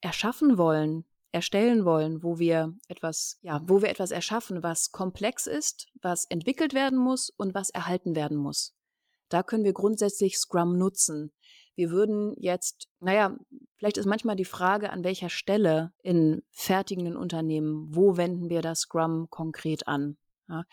erschaffen 0.00 0.58
wollen, 0.58 1.04
erstellen 1.34 1.84
wollen, 1.84 2.22
wo 2.22 2.38
wir 2.38 2.74
etwas, 2.88 3.38
ja, 3.42 3.60
wo 3.64 3.82
wir 3.82 3.88
etwas 3.90 4.10
erschaffen, 4.10 4.62
was 4.62 4.92
komplex 4.92 5.46
ist, 5.46 5.88
was 6.00 6.24
entwickelt 6.26 6.74
werden 6.74 6.98
muss 6.98 7.30
und 7.30 7.54
was 7.54 7.70
erhalten 7.70 8.14
werden 8.16 8.36
muss. 8.36 8.74
Da 9.28 9.42
können 9.42 9.64
wir 9.64 9.72
grundsätzlich 9.72 10.38
Scrum 10.38 10.78
nutzen. 10.78 11.32
Wir 11.74 11.90
würden 11.90 12.34
jetzt, 12.36 12.88
naja, 13.00 13.36
vielleicht 13.76 13.96
ist 13.96 14.06
manchmal 14.06 14.36
die 14.36 14.44
Frage, 14.44 14.90
an 14.90 15.02
welcher 15.02 15.28
Stelle 15.28 15.92
in 16.02 16.42
fertigenden 16.52 17.16
Unternehmen, 17.16 17.94
wo 17.94 18.16
wenden 18.16 18.48
wir 18.48 18.62
das 18.62 18.80
Scrum 18.80 19.28
konkret 19.28 19.88
an? 19.88 20.16
Ja, 20.48 20.64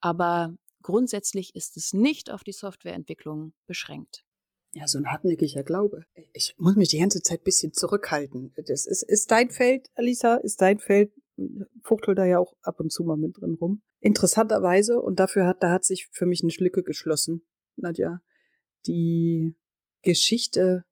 aber 0.00 0.54
Grundsätzlich 0.82 1.54
ist 1.54 1.76
es 1.76 1.92
nicht 1.92 2.30
auf 2.30 2.42
die 2.42 2.52
Softwareentwicklung 2.52 3.54
beschränkt. 3.66 4.24
Ja, 4.74 4.86
so 4.86 4.98
ein 4.98 5.06
hartnäckiger 5.06 5.62
Glaube. 5.64 6.04
Ich 6.32 6.54
muss 6.56 6.76
mich 6.76 6.88
die 6.88 6.98
ganze 6.98 7.22
Zeit 7.22 7.40
ein 7.40 7.44
bisschen 7.44 7.72
zurückhalten. 7.74 8.54
Das 8.56 8.86
ist, 8.86 9.02
ist 9.02 9.30
dein 9.30 9.50
Feld, 9.50 9.90
Alisa, 9.94 10.36
ist 10.36 10.62
dein 10.62 10.78
Feld. 10.78 11.12
Fuchtel 11.82 12.14
da 12.14 12.24
ja 12.24 12.38
auch 12.38 12.54
ab 12.62 12.80
und 12.80 12.90
zu 12.90 13.04
mal 13.04 13.16
mit 13.16 13.38
drin 13.38 13.54
rum. 13.60 13.82
Interessanterweise, 14.00 15.00
und 15.00 15.20
dafür 15.20 15.46
hat, 15.46 15.62
da 15.62 15.70
hat 15.70 15.84
sich 15.84 16.08
für 16.10 16.26
mich 16.26 16.42
eine 16.42 16.50
Schlücke 16.50 16.82
geschlossen, 16.82 17.42
Nadja. 17.76 18.20
Die 18.86 19.56
Geschichte, 20.02 20.84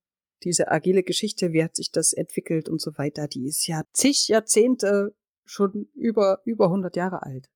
diese 0.45 0.71
agile 0.71 1.03
Geschichte, 1.03 1.53
wie 1.53 1.65
hat 1.65 1.77
sich 1.77 1.91
das 1.91 2.13
entwickelt 2.13 2.69
und 2.69 2.81
so 2.81 2.97
weiter, 2.99 3.29
die 3.29 3.47
ist 3.47 3.67
ja 3.67 3.83
zig 3.93 4.29
Jahrzehnte 4.29 5.15
schon 5.45 5.89
über, 5.95 6.41
über 6.45 6.67
100 6.67 6.97
Jahre 6.97 7.23
alt. 7.23 7.51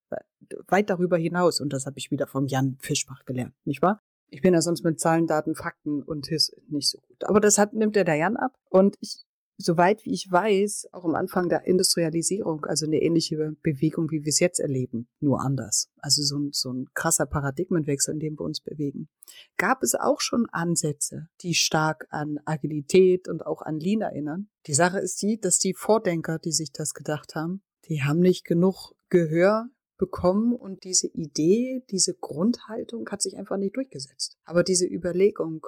Weit 0.68 0.90
darüber 0.90 1.16
hinaus. 1.16 1.60
Und 1.60 1.72
das 1.72 1.86
habe 1.86 1.98
ich 1.98 2.10
wieder 2.10 2.26
vom 2.26 2.46
Jan 2.46 2.76
Fischbach 2.80 3.24
gelernt, 3.24 3.54
nicht 3.64 3.82
wahr? 3.82 4.02
Ich 4.34 4.42
bin 4.42 4.52
ja 4.52 4.60
sonst 4.60 4.82
mit 4.82 4.98
Zahlen, 4.98 5.28
Daten, 5.28 5.54
Fakten 5.54 6.02
und 6.02 6.26
HIS 6.26 6.56
nicht 6.68 6.90
so 6.90 6.98
gut. 6.98 7.22
Aber 7.22 7.38
das 7.38 7.56
hat, 7.56 7.72
nimmt 7.72 7.94
der 7.94 8.04
Jan 8.16 8.36
ab. 8.36 8.52
Und 8.68 8.96
ich 9.00 9.24
soweit 9.58 10.04
wie 10.04 10.12
ich 10.12 10.28
weiß, 10.28 10.88
auch 10.90 11.04
am 11.04 11.14
Anfang 11.14 11.48
der 11.48 11.66
Industrialisierung, 11.66 12.64
also 12.64 12.86
eine 12.86 13.00
ähnliche 13.00 13.36
Bewegung, 13.62 14.10
wie 14.10 14.24
wir 14.24 14.30
es 14.30 14.40
jetzt 14.40 14.58
erleben, 14.58 15.08
nur 15.20 15.40
anders. 15.40 15.88
Also 15.98 16.22
so 16.22 16.38
ein, 16.38 16.50
so 16.52 16.72
ein 16.72 16.88
krasser 16.94 17.26
Paradigmenwechsel, 17.26 18.14
in 18.14 18.20
dem 18.20 18.38
wir 18.38 18.44
uns 18.44 18.60
bewegen. 18.60 19.08
Gab 19.56 19.84
es 19.84 19.94
auch 19.94 20.20
schon 20.20 20.46
Ansätze, 20.50 21.28
die 21.42 21.54
stark 21.54 22.08
an 22.10 22.40
Agilität 22.44 23.28
und 23.28 23.46
auch 23.46 23.62
an 23.62 23.78
Lean 23.78 24.00
erinnern? 24.00 24.48
Die 24.66 24.74
Sache 24.74 24.98
ist 24.98 25.22
die, 25.22 25.38
dass 25.38 25.58
die 25.58 25.74
Vordenker, 25.74 26.38
die 26.38 26.52
sich 26.52 26.72
das 26.72 26.92
gedacht 26.92 27.34
haben, 27.36 27.62
die 27.88 28.02
haben 28.02 28.18
nicht 28.18 28.44
genug 28.44 28.94
Gehör 29.10 29.68
bekommen 30.04 30.54
und 30.54 30.84
diese 30.84 31.06
Idee, 31.06 31.82
diese 31.88 32.12
Grundhaltung 32.12 33.08
hat 33.08 33.22
sich 33.22 33.38
einfach 33.38 33.56
nicht 33.56 33.74
durchgesetzt. 33.74 34.36
Aber 34.44 34.62
diese 34.62 34.86
Überlegung, 34.86 35.66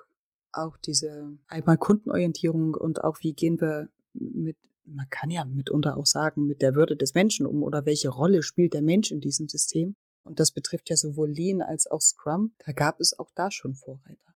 auch 0.52 0.76
diese 0.76 1.38
einmal 1.48 1.78
Kundenorientierung 1.78 2.74
und 2.74 3.02
auch 3.02 3.16
wie 3.20 3.32
gehen 3.32 3.58
wir 3.62 3.88
mit, 4.12 4.58
man 4.84 5.08
kann 5.08 5.30
ja 5.30 5.46
mitunter 5.46 5.96
auch 5.96 6.04
sagen, 6.04 6.46
mit 6.46 6.60
der 6.60 6.74
Würde 6.74 6.96
des 6.96 7.14
Menschen 7.14 7.46
um 7.46 7.62
oder 7.62 7.86
welche 7.86 8.10
Rolle 8.10 8.42
spielt 8.42 8.74
der 8.74 8.82
Mensch 8.82 9.10
in 9.10 9.22
diesem 9.22 9.48
System. 9.48 9.96
Und 10.22 10.38
das 10.38 10.52
betrifft 10.52 10.90
ja 10.90 10.96
sowohl 10.96 11.30
Lean 11.30 11.62
als 11.62 11.86
auch 11.86 12.02
Scrum. 12.02 12.52
Da 12.58 12.72
gab 12.72 13.00
es 13.00 13.18
auch 13.18 13.30
da 13.34 13.50
schon 13.50 13.74
Vorreiter. 13.74 14.34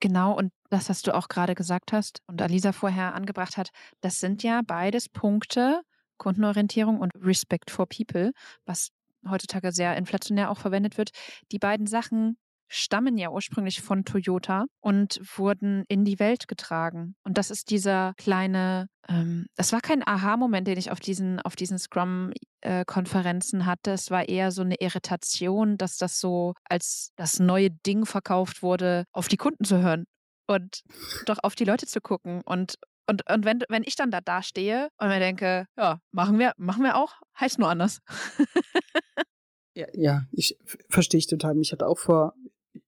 Genau, 0.00 0.36
und 0.36 0.50
das, 0.70 0.88
was 0.88 1.02
du 1.02 1.14
auch 1.14 1.28
gerade 1.28 1.54
gesagt 1.54 1.92
hast 1.92 2.20
und 2.26 2.42
Alisa 2.42 2.72
vorher 2.72 3.14
angebracht 3.14 3.56
hat, 3.56 3.70
das 4.00 4.18
sind 4.18 4.42
ja 4.42 4.62
beides 4.66 5.08
Punkte, 5.08 5.82
Kundenorientierung 6.18 6.98
und 7.00 7.12
Respect 7.14 7.70
for 7.70 7.86
People, 7.86 8.32
was 8.64 8.90
heutzutage 9.30 9.72
sehr 9.72 9.96
inflationär 9.96 10.50
auch 10.50 10.58
verwendet 10.58 10.98
wird. 10.98 11.10
Die 11.52 11.58
beiden 11.58 11.86
Sachen 11.86 12.36
stammen 12.68 13.16
ja 13.16 13.30
ursprünglich 13.30 13.80
von 13.80 14.04
Toyota 14.04 14.66
und 14.80 15.20
wurden 15.36 15.84
in 15.88 16.04
die 16.04 16.18
Welt 16.18 16.48
getragen. 16.48 17.14
Und 17.22 17.38
das 17.38 17.50
ist 17.50 17.70
dieser 17.70 18.14
kleine, 18.16 18.88
ähm, 19.08 19.46
das 19.54 19.72
war 19.72 19.80
kein 19.80 20.06
Aha-Moment, 20.06 20.66
den 20.66 20.78
ich 20.78 20.90
auf 20.90 21.00
diesen, 21.00 21.40
auf 21.40 21.56
diesen 21.56 21.78
Scrum-Konferenzen 21.78 23.60
äh, 23.60 23.64
hatte. 23.64 23.92
Es 23.92 24.10
war 24.10 24.28
eher 24.28 24.50
so 24.50 24.62
eine 24.62 24.76
Irritation, 24.80 25.76
dass 25.78 25.96
das 25.96 26.18
so 26.18 26.54
als 26.64 27.12
das 27.16 27.38
neue 27.38 27.70
Ding 27.70 28.04
verkauft 28.04 28.62
wurde, 28.62 29.04
auf 29.12 29.28
die 29.28 29.36
Kunden 29.36 29.64
zu 29.64 29.80
hören 29.80 30.04
und 30.48 30.82
doch 31.26 31.38
auf 31.42 31.54
die 31.54 31.64
Leute 31.64 31.86
zu 31.86 32.00
gucken 32.00 32.40
und 32.44 32.76
und, 33.08 33.28
und 33.30 33.44
wenn, 33.44 33.62
wenn 33.68 33.82
ich 33.84 33.96
dann 33.96 34.10
da 34.10 34.20
dastehe 34.20 34.88
und 34.98 35.08
mir 35.08 35.20
denke, 35.20 35.66
ja, 35.76 36.00
machen 36.12 36.38
wir, 36.38 36.52
machen 36.56 36.82
wir 36.82 36.96
auch, 36.96 37.14
heißt 37.38 37.58
nur 37.58 37.68
anders. 37.68 38.00
ja, 39.74 39.86
ja, 39.92 40.26
ich 40.32 40.58
verstehe 40.88 41.18
ich 41.18 41.26
total. 41.26 41.54
Mich 41.54 41.72
hat 41.72 41.82
auch 41.82 41.98
vor 41.98 42.34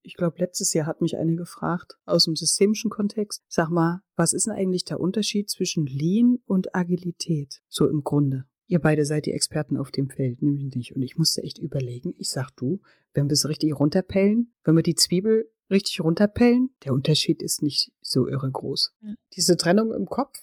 ich 0.02 0.14
glaube, 0.14 0.38
letztes 0.38 0.72
Jahr 0.72 0.86
hat 0.86 1.00
mich 1.00 1.16
eine 1.16 1.36
gefragt 1.36 1.98
aus 2.04 2.24
dem 2.24 2.36
systemischen 2.36 2.90
Kontext. 2.90 3.42
Sag 3.48 3.70
mal, 3.70 4.00
was 4.16 4.32
ist 4.32 4.46
denn 4.46 4.54
eigentlich 4.54 4.84
der 4.84 5.00
Unterschied 5.00 5.50
zwischen 5.50 5.86
Lean 5.86 6.38
und 6.46 6.74
Agilität? 6.74 7.60
So 7.68 7.88
im 7.88 8.02
Grunde. 8.02 8.44
Ihr 8.66 8.80
beide 8.80 9.04
seid 9.04 9.26
die 9.26 9.32
Experten 9.32 9.76
auf 9.76 9.90
dem 9.90 10.10
Feld, 10.10 10.42
nämlich 10.42 10.74
nicht. 10.74 10.94
Und 10.94 11.02
ich 11.02 11.16
musste 11.16 11.42
echt 11.42 11.58
überlegen. 11.58 12.14
Ich 12.18 12.30
sag 12.30 12.50
du, 12.56 12.80
wenn 13.14 13.28
wir 13.28 13.32
es 13.32 13.48
richtig 13.48 13.78
runterpellen, 13.78 14.52
wenn 14.64 14.76
wir 14.76 14.82
die 14.82 14.94
Zwiebel 14.94 15.50
richtig 15.70 16.00
runterpellen, 16.00 16.70
der 16.84 16.92
Unterschied 16.92 17.42
ist 17.42 17.62
nicht 17.62 17.92
so 18.00 18.26
irre 18.28 18.50
groß. 18.50 18.92
Ja. 19.02 19.14
Diese 19.34 19.56
Trennung 19.56 19.92
im 19.92 20.06
Kopf 20.06 20.38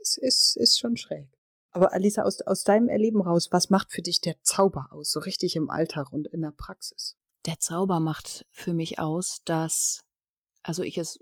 ist, 0.00 0.18
ist, 0.18 0.56
ist 0.56 0.78
schon 0.78 0.96
schräg. 0.96 1.28
Aber 1.72 1.92
Alisa, 1.92 2.22
aus, 2.22 2.40
aus 2.42 2.64
deinem 2.64 2.88
Erleben 2.88 3.20
raus, 3.20 3.48
was 3.52 3.70
macht 3.70 3.92
für 3.92 4.02
dich 4.02 4.20
der 4.20 4.42
Zauber 4.42 4.88
aus, 4.90 5.12
so 5.12 5.20
richtig 5.20 5.54
im 5.54 5.70
Alltag 5.70 6.12
und 6.12 6.26
in 6.26 6.40
der 6.40 6.50
Praxis? 6.50 7.16
der 7.46 7.58
Zauber 7.58 8.00
macht 8.00 8.46
für 8.50 8.74
mich 8.74 8.98
aus, 8.98 9.42
dass, 9.44 10.04
also 10.62 10.82
ich 10.82 10.98
es 10.98 11.18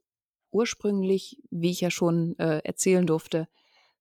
ursprünglich, 0.51 1.39
wie 1.51 1.71
ich 1.71 1.81
ja 1.81 1.91
schon 1.91 2.39
äh, 2.39 2.61
erzählen 2.65 3.07
durfte, 3.07 3.49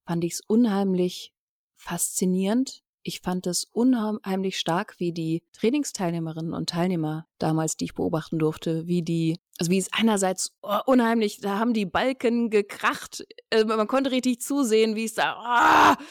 fand 0.05 0.23
ich 0.23 0.33
es 0.33 0.41
unheimlich 0.41 1.33
faszinierend. 1.75 2.83
Ich 3.03 3.21
fand 3.21 3.47
es 3.47 3.65
unheimlich 3.65 4.57
stark, 4.57 4.99
wie 4.99 5.11
die 5.11 5.43
Trainingsteilnehmerinnen 5.53 6.53
und 6.53 6.69
Teilnehmer 6.69 7.27
damals, 7.37 7.77
die 7.77 7.85
ich 7.85 7.95
beobachten 7.95 8.39
durfte, 8.39 8.87
wie 8.87 9.01
die, 9.01 9.39
also 9.57 9.71
wie 9.71 9.77
es 9.77 9.91
einerseits 9.91 10.51
oh, 10.61 10.79
unheimlich, 10.85 11.39
da 11.41 11.57
haben 11.57 11.73
die 11.73 11.85
Balken 11.85 12.49
gekracht, 12.49 13.25
äh, 13.49 13.63
man 13.63 13.87
konnte 13.87 14.11
richtig 14.11 14.41
zusehen, 14.41 14.95
wie 14.95 15.05
es 15.05 15.15
da 15.15 15.97
oh, 15.97 16.03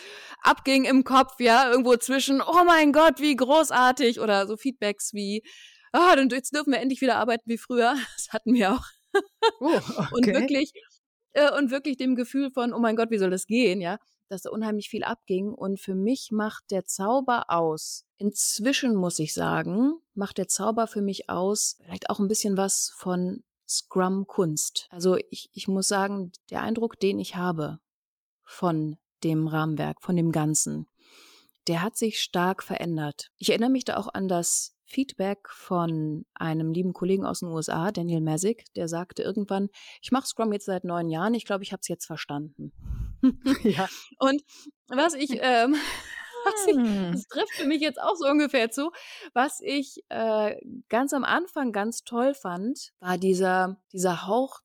abging 0.43 0.85
im 0.85 1.05
Kopf, 1.05 1.35
ja, 1.39 1.71
irgendwo 1.71 1.97
zwischen, 1.97 2.41
oh 2.41 2.65
mein 2.65 2.93
Gott, 2.93 3.21
wie 3.21 3.37
großartig, 3.37 4.21
oder 4.21 4.47
so 4.47 4.57
Feedbacks 4.57 5.13
wie, 5.13 5.43
ah, 5.93 6.17
dann 6.17 6.29
jetzt 6.29 6.55
dürfen 6.55 6.73
wir 6.73 6.81
endlich 6.81 7.01
wieder 7.01 7.17
arbeiten 7.17 7.49
wie 7.49 7.59
früher. 7.59 7.97
Das 8.17 8.33
hatten 8.33 8.55
wir 8.55 8.73
auch. 8.73 8.85
Oh, 9.61 9.77
okay. 9.77 10.09
Und 10.13 10.27
wirklich, 10.27 10.73
äh, 11.33 11.51
und 11.57 11.71
wirklich 11.71 11.97
dem 11.97 12.17
Gefühl 12.17 12.51
von, 12.51 12.73
oh 12.73 12.79
mein 12.79 12.97
Gott, 12.97 13.11
wie 13.11 13.19
soll 13.19 13.31
das 13.31 13.47
gehen, 13.47 13.81
ja, 13.81 13.99
dass 14.29 14.43
da 14.43 14.51
unheimlich 14.51 14.89
viel 14.89 15.05
abging. 15.05 15.53
Und 15.53 15.81
für 15.81 15.95
mich 15.95 16.31
macht 16.33 16.71
der 16.71 16.85
Zauber 16.85 17.51
aus. 17.51 18.07
Inzwischen 18.19 18.95
muss 18.95 19.19
ich 19.19 19.35
sagen, 19.35 19.95
macht 20.15 20.39
der 20.39 20.49
Zauber 20.49 20.87
für 20.87 21.03
mich 21.03 21.29
aus, 21.29 21.77
vielleicht 21.85 22.11
auch 22.11 22.19
ein 22.19 22.29
bisschen 22.29 22.57
was 22.57 22.93
von 22.97 23.43
Scrum-Kunst. 23.69 24.89
Also 24.91 25.17
ich, 25.31 25.51
ich 25.53 25.69
muss 25.69 25.89
sagen, 25.89 26.33
der 26.51 26.63
Eindruck, 26.63 26.99
den 27.01 27.19
ich 27.19 27.37
habe 27.37 27.79
von 28.45 28.97
dem 29.25 29.49
Rahmenwerk, 29.49 30.03
von 30.03 30.17
dem 30.17 30.33
Ganzen, 30.33 30.89
der 31.67 31.83
hat 31.83 31.97
sich 31.97 32.21
stark 32.21 32.63
verändert. 32.63 33.31
Ich 33.39 33.51
erinnere 33.51 33.71
mich 33.71 33.85
da 33.85 33.97
auch 33.97 34.13
an 34.13 34.29
das 34.29 34.77
Feedback 34.85 35.49
von 35.49 36.25
einem 36.35 36.73
lieben 36.73 36.93
Kollegen 36.93 37.27
aus 37.27 37.41
den 37.41 37.49
USA, 37.49 37.91
Daniel 37.91 38.21
Masick, 38.21 38.73
der 38.75 38.87
sagte 38.89 39.23
irgendwann, 39.23 39.69
ich 40.01 40.13
mache 40.13 40.29
Scrum 40.29 40.53
jetzt 40.53 40.67
seit 40.67 40.85
neun 40.85 41.11
Jahren, 41.11 41.35
ich 41.35 41.45
glaube, 41.45 41.65
ich 41.65 41.73
habe 41.73 41.81
es 41.81 41.89
jetzt 41.89 42.07
verstanden. 42.07 42.73
ja. 43.63 43.89
Und 44.19 44.43
was 44.89 45.15
ich, 45.15 45.31
ähm, 45.41 45.75
was 46.45 46.67
ich, 46.67 46.77
hm. 46.77 47.13
das 47.13 47.27
trifft 47.29 47.55
für 47.55 47.67
mich 47.67 47.81
jetzt 47.81 48.01
auch 48.01 48.15
so 48.17 48.29
ungefähr 48.29 48.71
zu, 48.71 48.91
was 49.35 49.61
ich 49.61 50.05
äh, 50.09 50.57
ganz 50.89 51.13
am 51.13 51.25
Anfang 51.25 51.73
ganz 51.73 52.05
toll 52.05 52.35
fand, 52.35 52.93
war 53.01 53.19
dieser, 53.19 53.81
dieser 53.93 54.27
Hauch 54.27 54.61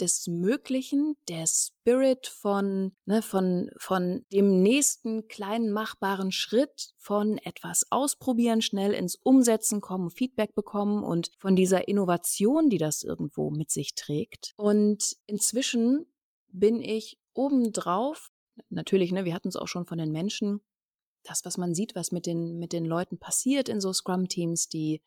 des 0.00 0.26
Möglichen, 0.26 1.16
der 1.28 1.46
Spirit 1.46 2.26
von, 2.26 2.92
ne, 3.06 3.22
von, 3.22 3.70
von 3.78 4.24
dem 4.32 4.62
nächsten 4.62 5.28
kleinen 5.28 5.72
machbaren 5.72 6.32
Schritt, 6.32 6.90
von 6.98 7.38
etwas 7.38 7.86
ausprobieren, 7.90 8.62
schnell 8.62 8.92
ins 8.92 9.16
Umsetzen 9.16 9.80
kommen, 9.80 10.10
Feedback 10.10 10.54
bekommen 10.54 11.02
und 11.02 11.30
von 11.38 11.56
dieser 11.56 11.88
Innovation, 11.88 12.68
die 12.68 12.78
das 12.78 13.02
irgendwo 13.02 13.50
mit 13.50 13.70
sich 13.70 13.94
trägt. 13.94 14.52
Und 14.56 15.16
inzwischen 15.26 16.06
bin 16.48 16.80
ich 16.80 17.18
obendrauf, 17.36 18.30
natürlich, 18.68 19.12
ne, 19.12 19.24
wir 19.24 19.34
hatten 19.34 19.48
es 19.48 19.56
auch 19.56 19.68
schon 19.68 19.86
von 19.86 19.98
den 19.98 20.12
Menschen, 20.12 20.60
das, 21.22 21.44
was 21.44 21.58
man 21.58 21.74
sieht, 21.74 21.94
was 21.94 22.12
mit 22.12 22.24
den, 22.26 22.58
mit 22.58 22.72
den 22.72 22.84
Leuten 22.84 23.18
passiert 23.18 23.68
in 23.68 23.80
so 23.80 23.92
Scrum-Teams, 23.92 24.68
die, 24.68 25.02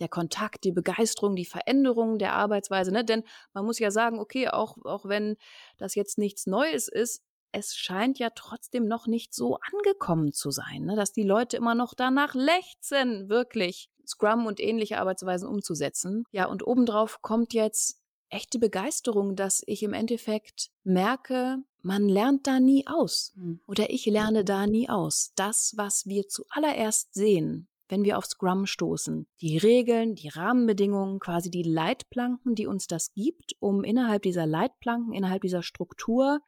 der 0.00 0.08
Kontakt, 0.08 0.64
die 0.64 0.72
Begeisterung, 0.72 1.34
die 1.34 1.46
Veränderung 1.46 2.18
der 2.18 2.34
Arbeitsweise, 2.34 2.92
ne? 2.92 3.04
Denn 3.04 3.24
man 3.54 3.64
muss 3.64 3.78
ja 3.78 3.90
sagen, 3.90 4.18
okay, 4.18 4.48
auch, 4.48 4.76
auch 4.84 5.06
wenn 5.06 5.36
das 5.78 5.94
jetzt 5.94 6.18
nichts 6.18 6.46
Neues 6.46 6.88
ist, 6.88 7.22
es 7.52 7.74
scheint 7.74 8.18
ja 8.18 8.30
trotzdem 8.30 8.86
noch 8.86 9.06
nicht 9.06 9.34
so 9.34 9.58
angekommen 9.72 10.32
zu 10.32 10.50
sein, 10.50 10.84
ne? 10.84 10.96
dass 10.96 11.12
die 11.12 11.22
Leute 11.22 11.58
immer 11.58 11.74
noch 11.74 11.92
danach 11.94 12.34
lechzen, 12.34 13.28
wirklich 13.28 13.90
Scrum 14.06 14.46
und 14.46 14.58
ähnliche 14.58 14.98
Arbeitsweisen 14.98 15.46
umzusetzen. 15.46 16.24
Ja, 16.32 16.46
und 16.46 16.66
obendrauf 16.66 17.20
kommt 17.20 17.52
jetzt 17.52 18.00
echte 18.30 18.58
Begeisterung, 18.58 19.36
dass 19.36 19.62
ich 19.66 19.82
im 19.82 19.92
Endeffekt 19.92 20.70
merke, 20.82 21.58
man 21.82 22.08
lernt 22.08 22.46
da 22.46 22.60
nie 22.60 22.86
aus. 22.86 23.32
Hm. 23.34 23.60
Oder 23.66 23.90
ich 23.90 24.06
lerne 24.06 24.44
da 24.44 24.66
nie 24.66 24.88
aus. 24.88 25.32
Das, 25.36 25.74
was 25.76 26.06
wir 26.06 26.28
zuallererst 26.28 27.12
sehen, 27.12 27.68
wenn 27.88 28.04
wir 28.04 28.16
auf 28.16 28.24
Scrum 28.24 28.66
stoßen. 28.66 29.26
Die 29.40 29.58
Regeln, 29.58 30.14
die 30.14 30.28
Rahmenbedingungen, 30.28 31.18
quasi 31.18 31.50
die 31.50 31.62
Leitplanken, 31.62 32.54
die 32.54 32.66
uns 32.66 32.86
das 32.86 33.12
gibt, 33.12 33.54
um 33.58 33.84
innerhalb 33.84 34.22
dieser 34.22 34.46
Leitplanken, 34.46 35.12
innerhalb 35.12 35.42
dieser 35.42 35.62
Struktur 35.62 36.40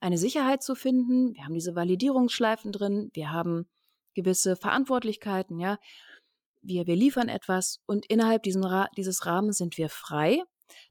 eine 0.00 0.18
Sicherheit 0.18 0.62
zu 0.62 0.74
finden. 0.74 1.34
Wir 1.34 1.44
haben 1.44 1.54
diese 1.54 1.74
Validierungsschleifen 1.74 2.72
drin, 2.72 3.10
wir 3.12 3.32
haben 3.32 3.66
gewisse 4.14 4.56
Verantwortlichkeiten, 4.56 5.58
ja. 5.58 5.78
Wir, 6.62 6.88
wir 6.88 6.96
liefern 6.96 7.28
etwas 7.28 7.80
und 7.86 8.06
innerhalb 8.06 8.42
diesen, 8.42 8.64
dieses 8.96 9.24
Rahmens 9.24 9.58
sind 9.58 9.78
wir 9.78 9.88
frei 9.88 10.42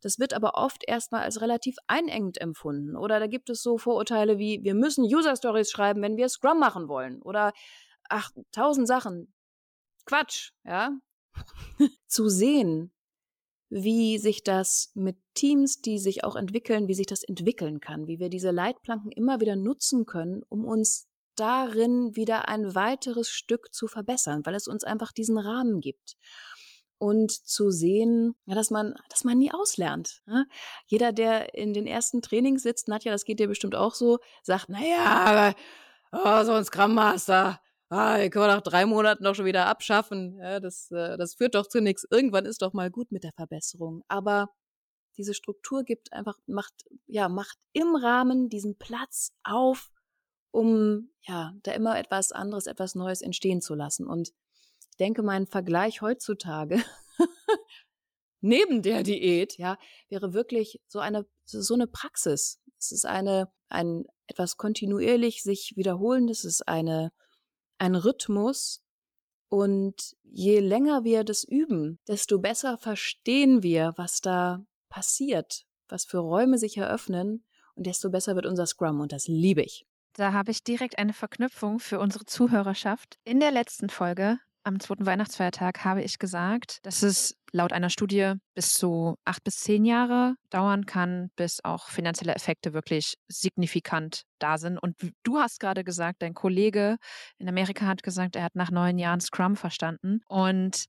das 0.02 0.20
wird 0.20 0.34
aber 0.34 0.56
oft 0.56 0.84
erstmal 0.88 1.22
als 1.22 1.42
relativ 1.42 1.76
einengend 1.88 2.40
empfunden. 2.40 2.96
Oder 2.96 3.20
da 3.20 3.28
gibt 3.28 3.50
es 3.50 3.62
so 3.62 3.78
Vorurteile 3.78 4.38
wie, 4.38 4.64
wir 4.64 4.76
müssen 4.76 5.04
User 5.04 5.36
Stories 5.36 5.72
schreiben, 5.72 6.02
wenn 6.02 6.18
wir 6.18 6.30
Scrum 6.30 6.60
machen 6.60 6.88
wollen. 6.88 7.22
Oder 7.22 7.54
ach, 8.10 8.32
tausend 8.52 8.88
Sachen. 8.88 9.34
Quatsch, 10.06 10.52
ja. 10.64 10.92
Zu 12.08 12.30
sehen, 12.30 12.92
wie 13.70 14.20
sich 14.20 14.44
das 14.44 14.92
mit 14.94 15.18
Teams, 15.34 15.82
die 15.82 16.00
sich 16.00 16.24
auch 16.24 16.36
entwickeln, 16.36 16.88
wie 16.88 16.94
sich 16.94 17.08
das 17.08 17.24
entwickeln 17.24 17.80
kann, 17.80 18.08
wie 18.08 18.20
wir 18.20 18.30
diese 18.30 18.52
Leitplanken 18.52 19.12
immer 19.12 19.42
wieder 19.42 19.56
nutzen 19.56 20.06
können, 20.06 20.44
um 20.50 20.66
uns 20.66 21.08
darin, 21.36 22.16
wieder 22.16 22.48
ein 22.48 22.76
weiteres 22.76 23.30
Stück 23.30 23.74
zu 23.74 23.88
verbessern, 23.88 24.46
weil 24.46 24.56
es 24.56 24.68
uns 24.68 24.84
einfach 24.84 25.12
diesen 25.12 25.38
Rahmen 25.38 25.82
gibt. 25.82 26.16
Und 26.98 27.32
zu 27.32 27.72
sehen, 27.72 28.36
dass 28.46 28.72
man, 28.72 28.96
dass 29.10 29.24
man 29.24 29.38
nie 29.38 29.52
auslernt. 29.52 30.24
Ja? 30.28 30.46
Jeder, 30.88 31.12
der 31.12 31.54
in 31.54 31.74
den 31.74 31.88
ersten 31.88 32.22
Trainings 32.22 32.64
sitzt, 32.64 32.88
Nadja, 32.88 33.12
das 33.12 33.26
geht 33.26 33.40
dir 33.40 33.48
bestimmt 33.48 33.76
auch 33.76 33.94
so, 33.94 34.20
sagt, 34.44 34.70
naja, 34.70 35.54
oh, 36.12 36.44
so 36.44 36.54
ein 36.54 36.64
Scrum 36.66 36.94
Master, 36.94 37.60
ah, 37.90 38.18
können 38.18 38.46
wir 38.46 38.48
nach 38.48 38.62
drei 38.62 38.86
Monaten 38.86 39.24
doch 39.24 39.36
schon 39.36 39.46
wieder 39.46 39.68
abschaffen. 39.68 40.38
Ja, 40.40 40.60
das, 40.60 40.92
äh, 40.92 41.18
das 41.18 41.36
führt 41.36 41.56
doch 41.56 41.68
zu 41.68 41.82
nichts. 41.82 42.06
Irgendwann 42.10 42.46
ist 42.46 42.62
doch 42.62 42.74
mal 42.74 42.90
gut 42.90 43.12
mit 43.12 43.24
der 43.24 43.34
Verbesserung. 43.34 44.04
Aber 44.08 44.50
diese 45.18 45.34
Struktur 45.34 45.84
gibt 45.84 46.14
einfach, 46.14 46.38
macht, 46.46 46.74
ja, 47.08 47.30
macht 47.30 47.58
im 47.74 47.96
Rahmen 47.96 48.50
diesen 48.50 48.78
Platz 48.78 49.32
auf, 49.44 49.92
um, 50.52 51.12
ja, 51.22 51.54
da 51.64 51.72
immer 51.74 51.98
etwas 51.98 52.32
anderes, 52.32 52.68
etwas 52.68 52.96
Neues 52.96 53.22
entstehen 53.22 53.62
zu 53.62 53.76
lassen. 53.76 54.08
Und 54.08 54.32
ich 54.96 54.98
denke, 54.98 55.24
mein 55.24 55.46
Vergleich 55.46 56.02
heutzutage 56.02 56.82
neben 58.40 58.82
der 58.82 59.04
Diät, 59.04 59.58
ja, 59.58 59.78
wäre 60.08 60.34
wirklich 60.34 60.80
so 60.88 61.00
eine, 61.00 61.26
so 61.44 61.74
eine 61.74 61.86
Praxis. 61.86 62.62
Es 62.80 62.94
ist 62.94 63.06
eine, 63.06 63.52
ein 63.68 64.06
etwas 64.28 64.56
kontinuierlich 64.56 65.44
sich 65.44 65.74
wiederholendes, 65.76 66.46
es 66.46 66.62
ist 66.62 66.68
eine, 66.70 67.12
ein 67.78 67.96
Rhythmus. 67.96 68.86
Und 69.50 70.16
je 70.24 70.62
länger 70.62 71.04
wir 71.04 71.26
das 71.26 71.44
üben, 71.44 72.00
desto 72.08 72.40
besser 72.40 72.78
verstehen 72.78 73.64
wir, 73.64 73.96
was 73.98 74.22
da 74.22 74.66
passiert, 74.88 75.66
was 75.90 76.06
für 76.06 76.20
Räume 76.20 76.58
sich 76.58 76.78
eröffnen 76.78 77.44
und 77.74 77.86
desto 77.86 78.10
besser 78.10 78.36
wird 78.36 78.46
unser 78.46 78.66
Scrum 78.66 79.02
und 79.02 79.12
das 79.12 79.28
liebe 79.28 79.62
ich. 79.62 79.86
Da 80.14 80.32
habe 80.32 80.52
ich 80.52 80.64
direkt 80.64 80.98
eine 80.98 81.12
Verknüpfung 81.12 81.80
für 81.80 82.00
unsere 82.00 82.26
Zuhörerschaft. 82.26 83.20
In 83.26 83.42
der 83.42 83.52
letzten 83.52 83.90
Folge 83.90 84.40
am 84.66 84.80
zweiten 84.80 85.06
Weihnachtsfeiertag 85.06 85.86
habe 85.86 86.02
ich 86.02 86.18
gesagt, 86.18 86.80
dass 86.84 87.04
es 87.04 87.38
laut 87.52 87.72
einer 87.72 87.90
Studie 87.90 88.34
bis 88.56 88.74
zu 88.74 89.16
acht 89.24 89.44
bis 89.44 89.58
zehn 89.58 89.86
Jahre 89.86 90.36
dauern 90.50 90.86
kann, 90.86 91.30
bis 91.36 91.64
auch 91.64 91.88
finanzielle 91.88 92.34
Effekte 92.36 92.74
wirklich 92.74 93.16
signifikant 93.28 94.24
da 94.40 94.58
sind. 94.58 94.78
Und 94.78 94.96
du 95.24 95.38
hast 95.38 95.60
gerade 95.60 95.84
gesagt, 95.84 96.22
dein 96.22 96.34
Kollege 96.34 96.98
in 97.38 97.48
Amerika 97.48 97.86
hat 97.86 98.04
gesagt, 98.04 98.36
er 98.36 98.44
hat 98.44 98.56
nach 98.56 98.72
neun 98.72 98.98
Jahren 98.98 99.22
Scrum 99.22 99.56
verstanden. 99.56 100.22
Und 100.28 100.86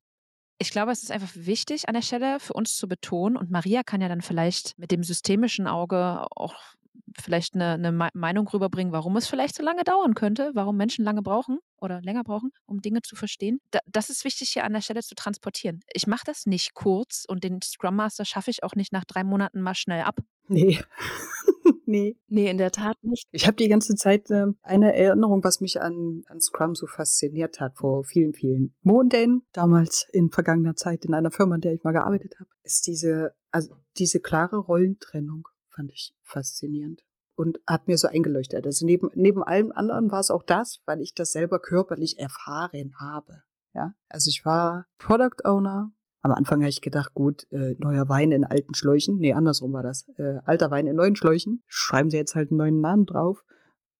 ich 0.58 0.70
glaube, 0.70 0.92
es 0.92 1.02
ist 1.02 1.12
einfach 1.12 1.32
wichtig 1.34 1.88
an 1.88 1.94
der 1.94 2.02
Stelle 2.02 2.40
für 2.40 2.54
uns 2.54 2.76
zu 2.76 2.88
betonen 2.88 3.36
und 3.36 3.50
Maria 3.50 3.82
kann 3.82 4.00
ja 4.00 4.08
dann 4.08 4.22
vielleicht 4.22 4.72
mit 4.78 4.90
dem 4.90 5.02
systemischen 5.02 5.66
Auge 5.66 6.26
auch 6.34 6.54
vielleicht 7.22 7.54
eine, 7.54 7.72
eine 7.72 8.10
Meinung 8.14 8.48
rüberbringen, 8.48 8.92
warum 8.92 9.16
es 9.16 9.26
vielleicht 9.26 9.54
so 9.54 9.62
lange 9.62 9.84
dauern 9.84 10.14
könnte, 10.14 10.50
warum 10.54 10.76
Menschen 10.76 11.04
lange 11.04 11.22
brauchen 11.22 11.58
oder 11.80 12.00
länger 12.02 12.24
brauchen, 12.24 12.50
um 12.66 12.80
Dinge 12.80 13.02
zu 13.02 13.16
verstehen. 13.16 13.60
Da, 13.70 13.80
das 13.86 14.10
ist 14.10 14.24
wichtig 14.24 14.50
hier 14.50 14.64
an 14.64 14.72
der 14.72 14.80
Stelle 14.80 15.02
zu 15.02 15.14
transportieren. 15.14 15.80
Ich 15.92 16.06
mache 16.06 16.24
das 16.26 16.46
nicht 16.46 16.74
kurz 16.74 17.24
und 17.26 17.44
den 17.44 17.60
Scrum 17.62 17.96
Master 17.96 18.24
schaffe 18.24 18.50
ich 18.50 18.62
auch 18.62 18.74
nicht 18.74 18.92
nach 18.92 19.04
drei 19.04 19.24
Monaten 19.24 19.60
mal 19.60 19.74
schnell 19.74 20.02
ab. 20.02 20.18
Nee. 20.48 20.78
nee. 21.86 22.16
Nee, 22.28 22.50
in 22.50 22.58
der 22.58 22.70
Tat 22.70 22.96
nicht. 23.02 23.26
Ich 23.32 23.46
habe 23.46 23.56
die 23.56 23.68
ganze 23.68 23.94
Zeit 23.94 24.30
äh, 24.30 24.46
eine 24.62 24.94
Erinnerung, 24.94 25.42
was 25.42 25.60
mich 25.60 25.80
an, 25.80 26.22
an 26.28 26.40
Scrum 26.40 26.74
so 26.74 26.86
fasziniert 26.86 27.60
hat 27.60 27.76
vor 27.76 28.04
vielen, 28.04 28.32
vielen 28.32 28.74
Monaten, 28.82 29.42
damals 29.52 30.06
in 30.12 30.30
vergangener 30.30 30.76
Zeit 30.76 31.04
in 31.04 31.14
einer 31.14 31.30
Firma, 31.30 31.56
in 31.56 31.60
der 31.60 31.72
ich 31.72 31.82
mal 31.82 31.92
gearbeitet 31.92 32.36
habe, 32.38 32.50
ist 32.62 32.86
diese, 32.86 33.34
also 33.50 33.74
diese 33.98 34.20
klare 34.20 34.56
Rollentrennung 34.56 35.48
fand 35.68 35.92
ich 35.92 36.14
faszinierend 36.22 37.05
und 37.36 37.60
hat 37.66 37.86
mir 37.86 37.98
so 37.98 38.08
eingeleuchtet. 38.08 38.66
Also 38.66 38.84
neben, 38.84 39.10
neben 39.14 39.42
allem 39.42 39.70
anderen 39.72 40.10
war 40.10 40.20
es 40.20 40.30
auch 40.30 40.42
das, 40.42 40.80
weil 40.86 41.00
ich 41.00 41.14
das 41.14 41.32
selber 41.32 41.60
körperlich 41.60 42.18
erfahren 42.18 42.94
habe. 42.98 43.42
Ja, 43.74 43.94
also 44.08 44.30
ich 44.30 44.44
war 44.44 44.86
Product 44.98 45.44
Owner. 45.44 45.92
Am 46.22 46.32
Anfang 46.32 46.60
habe 46.60 46.70
ich 46.70 46.80
gedacht, 46.80 47.14
gut, 47.14 47.46
äh, 47.52 47.76
neuer 47.78 48.08
Wein 48.08 48.32
in 48.32 48.44
alten 48.44 48.74
Schläuchen. 48.74 49.18
Nee, 49.18 49.34
andersrum 49.34 49.72
war 49.74 49.82
das. 49.82 50.08
Äh, 50.16 50.40
alter 50.44 50.70
Wein 50.70 50.86
in 50.86 50.96
neuen 50.96 51.14
Schläuchen. 51.14 51.62
Schreiben 51.66 52.10
sie 52.10 52.16
jetzt 52.16 52.34
halt 52.34 52.50
einen 52.50 52.58
neuen 52.58 52.80
Namen 52.80 53.06
drauf. 53.06 53.44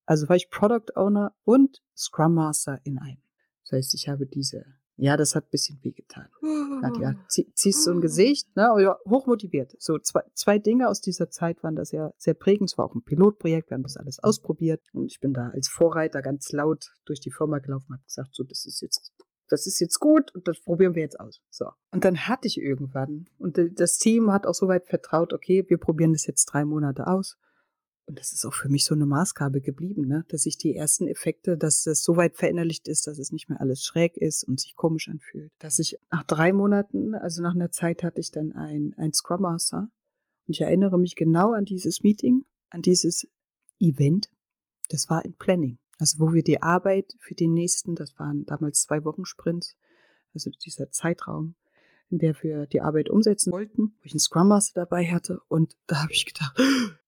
Also 0.07 0.29
war 0.29 0.37
ich 0.37 0.51
Product 0.51 0.96
Owner 0.96 1.35
und 1.44 1.83
Scrum 1.94 2.35
Master 2.35 2.81
in 2.85 2.99
einem. 2.99 3.20
Das 3.64 3.72
heißt, 3.72 3.94
ich 3.94 4.09
habe 4.09 4.27
diese 4.27 4.64
ja, 4.96 5.16
das 5.16 5.35
hat 5.35 5.44
ein 5.44 5.50
bisschen 5.50 5.78
wehgetan. 5.82 6.28
Nadja, 6.82 7.16
zieh, 7.28 7.52
ziehst 7.54 7.85
so 7.85 7.90
ein 7.90 8.00
Gesicht, 8.00 8.54
ne, 8.56 8.70
aber 8.70 8.80
ja, 8.80 8.98
hochmotiviert. 9.09 9.74
So 9.78 9.98
zwei, 9.98 10.22
zwei 10.35 10.59
Dinge 10.59 10.88
aus 10.88 11.00
dieser 11.00 11.30
Zeit 11.30 11.62
waren 11.62 11.76
da 11.76 11.85
sehr, 11.85 12.14
sehr 12.16 12.35
prägend. 12.35 12.70
Es 12.70 12.78
war 12.78 12.87
auch 12.87 12.94
ein 12.94 13.02
Pilotprojekt, 13.02 13.70
wir 13.70 13.74
haben 13.74 13.82
das 13.82 13.96
alles 13.96 14.18
ausprobiert 14.22 14.82
und 14.92 15.06
ich 15.06 15.20
bin 15.20 15.35
da 15.35 15.50
als 15.50 15.68
Vorreiter 15.68 16.22
ganz 16.22 16.50
laut 16.52 16.92
durch 17.04 17.20
die 17.20 17.30
Firma 17.30 17.59
gelaufen 17.59 17.87
und 17.88 17.96
habe 17.96 18.04
gesagt, 18.04 18.35
so, 18.35 18.42
das 18.42 18.64
ist 18.64 18.80
jetzt, 18.80 19.12
das 19.48 19.66
ist 19.66 19.80
jetzt 19.80 20.00
gut 20.00 20.35
und 20.35 20.48
das 20.48 20.61
probieren 20.61 20.94
wir 20.94 21.02
jetzt 21.02 21.20
aus. 21.20 21.40
So. 21.50 21.66
Und 21.92 22.04
dann 22.04 22.26
hatte 22.26 22.48
ich 22.48 22.59
irgendwann 22.59 23.26
und 23.38 23.59
das 23.74 23.98
Team 23.98 24.32
hat 24.32 24.46
auch 24.46 24.54
soweit 24.54 24.87
vertraut, 24.87 25.35
okay, 25.35 25.64
wir 25.68 25.78
probieren 25.78 26.12
das 26.12 26.26
jetzt 26.26 26.46
drei 26.46 26.64
Monate 26.64 27.06
aus. 27.06 27.37
Und 28.06 28.20
das 28.20 28.32
ist 28.32 28.44
auch 28.44 28.54
für 28.54 28.68
mich 28.68 28.84
so 28.84 28.94
eine 28.94 29.04
Maßgabe 29.04 29.60
geblieben, 29.60 30.06
ne? 30.06 30.24
dass 30.28 30.46
ich 30.46 30.56
die 30.56 30.76
ersten 30.76 31.08
Effekte, 31.08 31.58
dass 31.58 31.82
das 31.82 32.04
so 32.04 32.16
weit 32.16 32.36
verinnerlicht 32.36 32.86
ist, 32.86 33.08
dass 33.08 33.18
es 33.18 33.32
nicht 33.32 33.48
mehr 33.48 33.60
alles 33.60 33.84
schräg 33.84 34.16
ist 34.16 34.44
und 34.44 34.60
sich 34.60 34.76
komisch 34.76 35.08
anfühlt. 35.08 35.50
Dass 35.58 35.80
ich 35.80 35.98
nach 36.12 36.22
drei 36.22 36.52
Monaten, 36.52 37.16
also 37.16 37.42
nach 37.42 37.54
einer 37.54 37.72
Zeit 37.72 38.04
hatte 38.04 38.20
ich 38.20 38.30
dann 38.30 38.52
ein, 38.52 38.94
ein 38.96 39.12
Scrum 39.12 39.42
Master 39.42 39.90
und 40.46 40.54
ich 40.54 40.60
erinnere 40.60 40.98
mich 40.98 41.16
genau 41.16 41.52
an 41.52 41.64
dieses 41.64 42.04
Meeting, 42.04 42.44
an 42.70 42.80
dieses 42.80 43.26
Event. 43.80 44.30
Das 44.88 45.10
war 45.10 45.24
in 45.24 45.34
Planning. 45.34 45.78
Also 45.98 46.20
wo 46.20 46.32
wir 46.32 46.44
die 46.44 46.62
Arbeit 46.62 47.16
für 47.18 47.34
den 47.34 47.54
nächsten, 47.54 47.96
das 47.96 48.16
waren 48.18 48.44
damals 48.46 48.82
zwei 48.82 49.04
Wochen 49.04 49.24
Sprints, 49.24 49.76
also 50.32 50.50
dieser 50.64 50.90
Zeitraum, 50.90 51.56
in 52.10 52.18
der 52.18 52.40
wir 52.42 52.66
die 52.66 52.82
Arbeit 52.82 53.10
umsetzen 53.10 53.52
wollten, 53.52 53.94
wo 53.98 54.04
ich 54.04 54.12
einen 54.12 54.20
Scrum 54.20 54.48
Master 54.48 54.82
dabei 54.82 55.06
hatte. 55.06 55.40
Und 55.48 55.76
da 55.86 56.02
habe 56.02 56.12
ich 56.12 56.26
gedacht, 56.26 56.56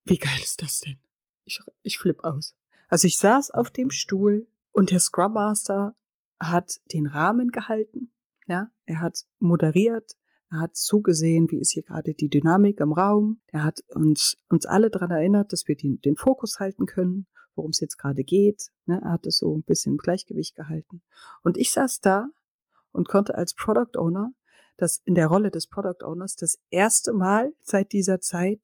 wie 0.09 0.19
geil 0.19 0.39
ist 0.43 0.63
das 0.63 0.81
denn? 0.81 0.99
Ich, 1.45 1.61
ich 1.83 1.99
flipp 1.99 2.25
aus. 2.25 2.55
Also 2.89 3.07
ich 3.07 3.19
saß 3.19 3.51
auf 3.51 3.71
dem 3.71 3.91
Stuhl 3.91 4.47
und 4.73 4.91
der 4.91 5.01
Scrum 5.01 5.35
Master 5.35 5.95
hat 6.41 6.81
den 6.93 7.07
Rahmen 7.07 7.49
gehalten. 7.49 8.13
Ja, 8.47 8.71
er 8.87 9.01
hat 9.01 9.25
moderiert, 9.39 10.13
er 10.51 10.61
hat 10.61 10.77
zugesehen, 10.77 11.51
wie 11.51 11.59
ist 11.59 11.73
hier 11.73 11.83
gerade 11.83 12.15
die 12.15 12.31
Dynamik 12.31 12.81
im 12.81 12.93
Raum. 12.93 13.41
Er 13.49 13.65
hat 13.65 13.81
uns, 13.89 14.37
uns 14.49 14.65
alle 14.65 14.91
daran 14.91 15.11
erinnert, 15.11 15.53
dass 15.53 15.69
wir 15.69 15.77
den, 15.77 16.01
den 16.01 16.17
Fokus 16.17 16.59
halten 16.59 16.87
können, 16.87 17.27
worum 17.55 17.71
es 17.71 17.81
jetzt 17.81 17.99
gerade 17.99 18.25
geht. 18.25 18.71
Ne, 18.87 19.01
er 19.03 19.13
hat 19.13 19.27
es 19.27 19.39
so 19.39 19.55
ein 19.55 19.65
bisschen 19.65 19.93
im 19.93 19.99
Gleichgewicht 19.99 20.55
gehalten. 20.55 21.03
Und 21.43 21.59
ich 21.59 21.73
saß 21.73 22.01
da 22.01 22.29
und 22.93 23.09
konnte 23.09 23.35
als 23.35 23.55
Product 23.55 23.99
Owner 23.99 24.33
dass 24.79 25.03
in 25.05 25.15
der 25.15 25.27
Rolle 25.27 25.51
des 25.51 25.67
Product 25.67 26.05
Owners 26.05 26.37
das 26.37 26.59
erste 26.71 27.13
Mal 27.13 27.53
seit 27.61 27.93
dieser 27.93 28.21
Zeit 28.21 28.61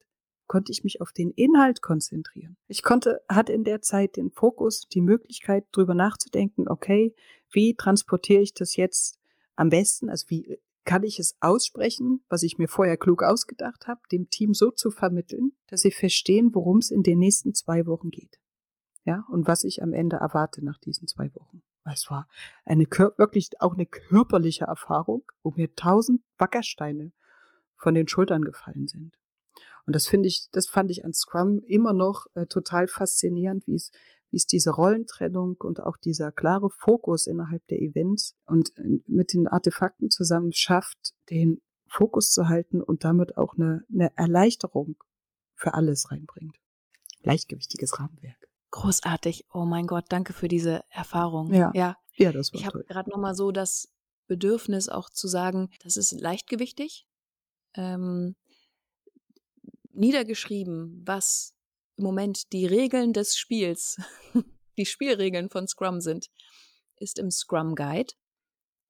konnte 0.47 0.71
ich 0.71 0.83
mich 0.83 1.01
auf 1.01 1.11
den 1.11 1.31
Inhalt 1.31 1.81
konzentrieren. 1.81 2.57
Ich 2.67 2.83
konnte, 2.83 3.21
hatte 3.29 3.53
in 3.53 3.63
der 3.63 3.81
Zeit 3.81 4.15
den 4.15 4.31
Fokus, 4.31 4.87
die 4.87 5.01
Möglichkeit, 5.01 5.65
drüber 5.71 5.95
nachzudenken, 5.95 6.67
okay, 6.67 7.15
wie 7.51 7.75
transportiere 7.75 8.41
ich 8.41 8.53
das 8.53 8.75
jetzt 8.75 9.19
am 9.55 9.69
besten? 9.69 10.09
Also 10.09 10.29
wie 10.29 10.59
kann 10.85 11.03
ich 11.03 11.19
es 11.19 11.35
aussprechen, 11.39 12.23
was 12.29 12.43
ich 12.43 12.57
mir 12.57 12.67
vorher 12.67 12.95
klug 12.95 13.23
ausgedacht 13.23 13.87
habe, 13.87 14.01
dem 14.11 14.29
Team 14.29 14.53
so 14.53 14.71
zu 14.71 14.91
vermitteln, 14.91 15.51
dass 15.67 15.81
sie 15.81 15.91
verstehen, 15.91 16.51
worum 16.53 16.77
es 16.77 16.91
in 16.91 17.03
den 17.03 17.19
nächsten 17.19 17.53
zwei 17.53 17.85
Wochen 17.87 18.11
geht. 18.11 18.39
Ja, 19.03 19.25
und 19.29 19.47
was 19.47 19.63
ich 19.63 19.83
am 19.83 19.93
Ende 19.93 20.17
erwarte 20.17 20.63
nach 20.63 20.79
diesen 20.79 21.07
zwei 21.07 21.33
Wochen. 21.35 21.61
Es 21.85 22.09
war 22.09 22.27
eine 22.63 22.85
wirklich 23.17 23.49
auch 23.59 23.73
eine 23.73 23.85
körperliche 23.85 24.65
Erfahrung, 24.65 25.23
wo 25.43 25.51
mir 25.51 25.75
tausend 25.75 26.21
Wackersteine 26.37 27.11
von 27.75 27.93
den 27.93 28.07
Schultern 28.07 28.43
gefallen 28.43 28.87
sind. 28.87 29.15
Und 29.85 29.95
das 29.95 30.07
finde 30.07 30.27
ich, 30.27 30.49
das 30.51 30.67
fand 30.67 30.91
ich 30.91 31.05
an 31.05 31.13
Scrum 31.13 31.61
immer 31.67 31.93
noch 31.93 32.25
äh, 32.33 32.47
total 32.47 32.87
faszinierend, 32.87 33.67
wie 33.67 33.75
es, 33.75 33.91
wie 34.31 34.37
es 34.37 34.47
diese 34.47 34.71
Rollentrennung 34.71 35.57
und 35.59 35.81
auch 35.81 35.97
dieser 35.97 36.31
klare 36.31 36.69
Fokus 36.69 37.27
innerhalb 37.27 37.65
der 37.67 37.81
Events 37.81 38.35
und 38.45 38.75
äh, 38.77 38.99
mit 39.07 39.33
den 39.33 39.47
Artefakten 39.47 40.09
zusammen 40.09 40.51
schafft, 40.53 41.13
den 41.29 41.61
Fokus 41.87 42.31
zu 42.31 42.47
halten 42.47 42.81
und 42.81 43.03
damit 43.03 43.37
auch 43.37 43.55
eine, 43.55 43.85
eine 43.93 44.11
Erleichterung 44.17 44.95
für 45.53 45.73
alles 45.73 46.11
reinbringt. 46.11 46.57
Leichtgewichtiges 47.21 47.99
Rahmenwerk. 47.99 48.49
Großartig. 48.71 49.45
Oh 49.53 49.65
mein 49.65 49.87
Gott, 49.87 50.05
danke 50.09 50.33
für 50.33 50.47
diese 50.47 50.83
Erfahrung. 50.89 51.53
Ja. 51.53 51.71
Ja, 51.73 51.97
ja 52.15 52.31
das 52.31 52.51
war 52.51 52.59
Ich 52.59 52.65
habe 52.65 52.83
gerade 52.83 53.09
noch 53.09 53.17
mal 53.17 53.35
so 53.35 53.51
das 53.51 53.89
Bedürfnis 54.27 54.89
auch 54.89 55.09
zu 55.09 55.27
sagen, 55.27 55.69
das 55.83 55.95
ist 55.95 56.11
leichtgewichtig. 56.11 57.07
Ähm, 57.75 58.35
niedergeschrieben, 59.95 61.03
was 61.05 61.53
im 61.97 62.03
Moment 62.03 62.51
die 62.53 62.65
Regeln 62.65 63.13
des 63.13 63.37
Spiels, 63.37 63.97
die 64.77 64.85
Spielregeln 64.85 65.49
von 65.49 65.67
Scrum 65.67 66.01
sind, 66.01 66.27
ist 66.97 67.19
im 67.19 67.31
Scrum 67.31 67.75
Guide. 67.75 68.13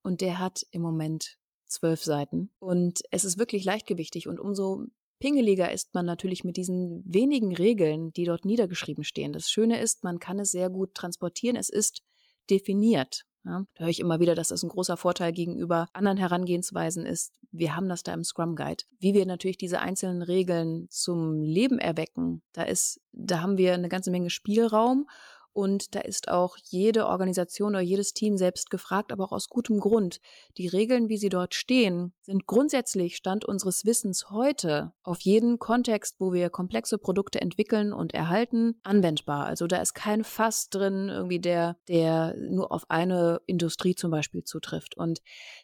Und 0.04 0.22
der 0.22 0.40
hat 0.40 0.66
im 0.72 0.82
Moment 0.82 1.38
zwölf 1.66 2.04
Seiten. 2.04 2.52
Und 2.60 3.02
es 3.12 3.24
ist 3.24 3.40
wirklich 3.40 3.64
leichtgewichtig. 3.64 4.28
Und 4.28 4.40
umso 4.40 4.86
pingeliger 5.20 5.72
ist 5.72 5.94
man 5.94 6.06
natürlich 6.06 6.44
mit 6.44 6.58
diesen 6.58 7.04
wenigen 7.06 7.56
Regeln, 7.56 8.14
die 8.14 8.26
dort 8.26 8.46
niedergeschrieben 8.46 9.04
stehen. 9.04 9.34
Das 9.34 9.50
Schöne 9.50 9.82
ist, 9.82 10.04
man 10.04 10.20
kann 10.20 10.40
es 10.40 10.52
sehr 10.52 10.70
gut 10.70 10.94
transportieren. 10.94 11.56
Es 11.56 11.70
ist 11.70 12.04
definiert. 12.50 13.26
Ja, 13.44 13.66
da 13.76 13.84
höre 13.84 13.90
ich 13.90 14.00
immer 14.00 14.20
wieder, 14.20 14.36
dass 14.36 14.50
das 14.50 14.64
ein 14.64 14.70
großer 14.70 14.98
Vorteil 14.98 15.32
gegenüber 15.32 15.88
anderen 15.94 16.18
Herangehensweisen 16.18 17.06
ist. 17.06 17.34
Wir 17.58 17.76
haben 17.76 17.90
das 17.90 18.04
da 18.04 18.14
im 18.14 18.24
Scrum 18.24 18.56
Guide. 18.56 18.84
Wie 19.00 19.14
wir 19.14 19.26
natürlich 19.26 19.58
diese 19.58 19.80
einzelnen 19.80 20.22
Regeln 20.22 20.88
zum 20.90 21.42
Leben 21.42 21.80
erwecken, 21.80 22.42
da 22.54 22.64
ist, 22.64 23.02
da 23.12 23.42
haben 23.42 23.58
wir 23.58 23.74
eine 23.74 23.90
ganze 23.90 24.12
Menge 24.12 24.30
Spielraum 24.30 25.08
und 25.56 25.96
da 25.96 26.02
ist 26.02 26.28
auch 26.28 26.58
jede 26.64 27.08
Organisation 27.08 27.70
oder 27.70 27.80
jedes 27.80 28.14
Team 28.14 28.36
selbst 28.36 28.70
gefragt, 28.70 29.14
aber 29.14 29.24
auch 29.24 29.32
aus 29.32 29.48
gutem 29.48 29.80
Grund. 29.80 30.20
Die 30.58 30.68
Regeln, 30.68 31.08
wie 31.08 31.16
sie 31.18 31.30
dort 31.30 31.56
stehen, 31.56 32.14
sind 32.24 32.46
grundsätzlich 32.46 33.16
Stand 33.16 33.46
unseres 33.46 33.86
Wissens 33.86 34.30
heute 34.32 34.92
auf 35.02 35.22
jeden 35.22 35.58
Kontext, 35.58 36.18
wo 36.20 36.34
wir 36.34 36.50
komplexe 36.50 36.98
Produkte 36.98 37.40
entwickeln 37.40 37.94
und 37.94 38.14
erhalten, 38.14 38.82
anwendbar. 38.84 39.46
Also 39.46 39.66
da 39.66 39.78
ist 39.78 39.94
kein 39.94 40.26
Fass 40.26 40.70
drin, 40.70 41.08
irgendwie 41.08 41.40
der, 41.40 41.78
der 41.88 42.36
nur 42.38 42.74
auf 42.74 42.90
eine 42.90 43.40
Industrie 43.46 43.96
zum 43.96 44.12
Beispiel 44.12 44.44
zutrifft. 44.44 44.98
Und 44.98 45.22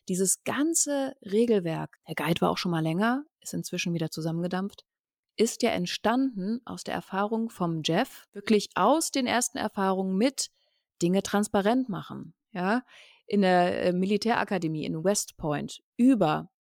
dieses 0.08 0.46
ganze 0.46 1.16
Regelwerk, 1.22 1.98
der 2.08 2.16
Guide 2.16 2.40
war 2.40 2.52
auch 2.52 2.58
schon 2.58 2.72
mal 2.72 2.80
länger, 2.82 3.26
ist 3.42 3.54
inzwischen 3.54 3.94
wieder 3.94 4.10
zusammengedampft, 4.10 4.86
ist 5.36 5.64
ja 5.64 5.72
entstanden 5.72 6.62
aus 6.66 6.84
der 6.84 6.94
Erfahrung 6.94 7.50
vom 7.50 7.82
Jeff, 7.84 8.28
wirklich 8.34 8.70
aus 8.76 9.12
den 9.12 9.28
ersten 9.28 9.58
Erfahrungen 9.58 10.18
mit 10.18 10.52
Dinge 11.02 11.24
transparent 11.24 11.90
machen. 11.90 12.34
Ja, 12.52 12.84
in 13.28 13.42
der 13.42 13.86
äh, 13.86 13.94
Militärakademie 13.94 14.84
in 14.84 15.04
West 15.04 15.38
Point 15.38 15.82
über 15.96 16.52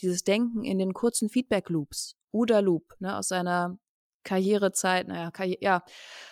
dieses 0.00 0.24
Denken 0.24 0.64
in 0.64 0.78
den 0.78 0.94
kurzen 0.94 1.28
Feedback 1.28 1.68
Loops, 1.68 2.16
UDA 2.32 2.60
Loop, 2.60 2.96
ne, 2.98 3.16
aus 3.16 3.28
seiner 3.28 3.78
Karrierezeit, 4.24 5.06
naja, 5.06 5.30
Karri 5.30 5.58
ja, 5.60 5.84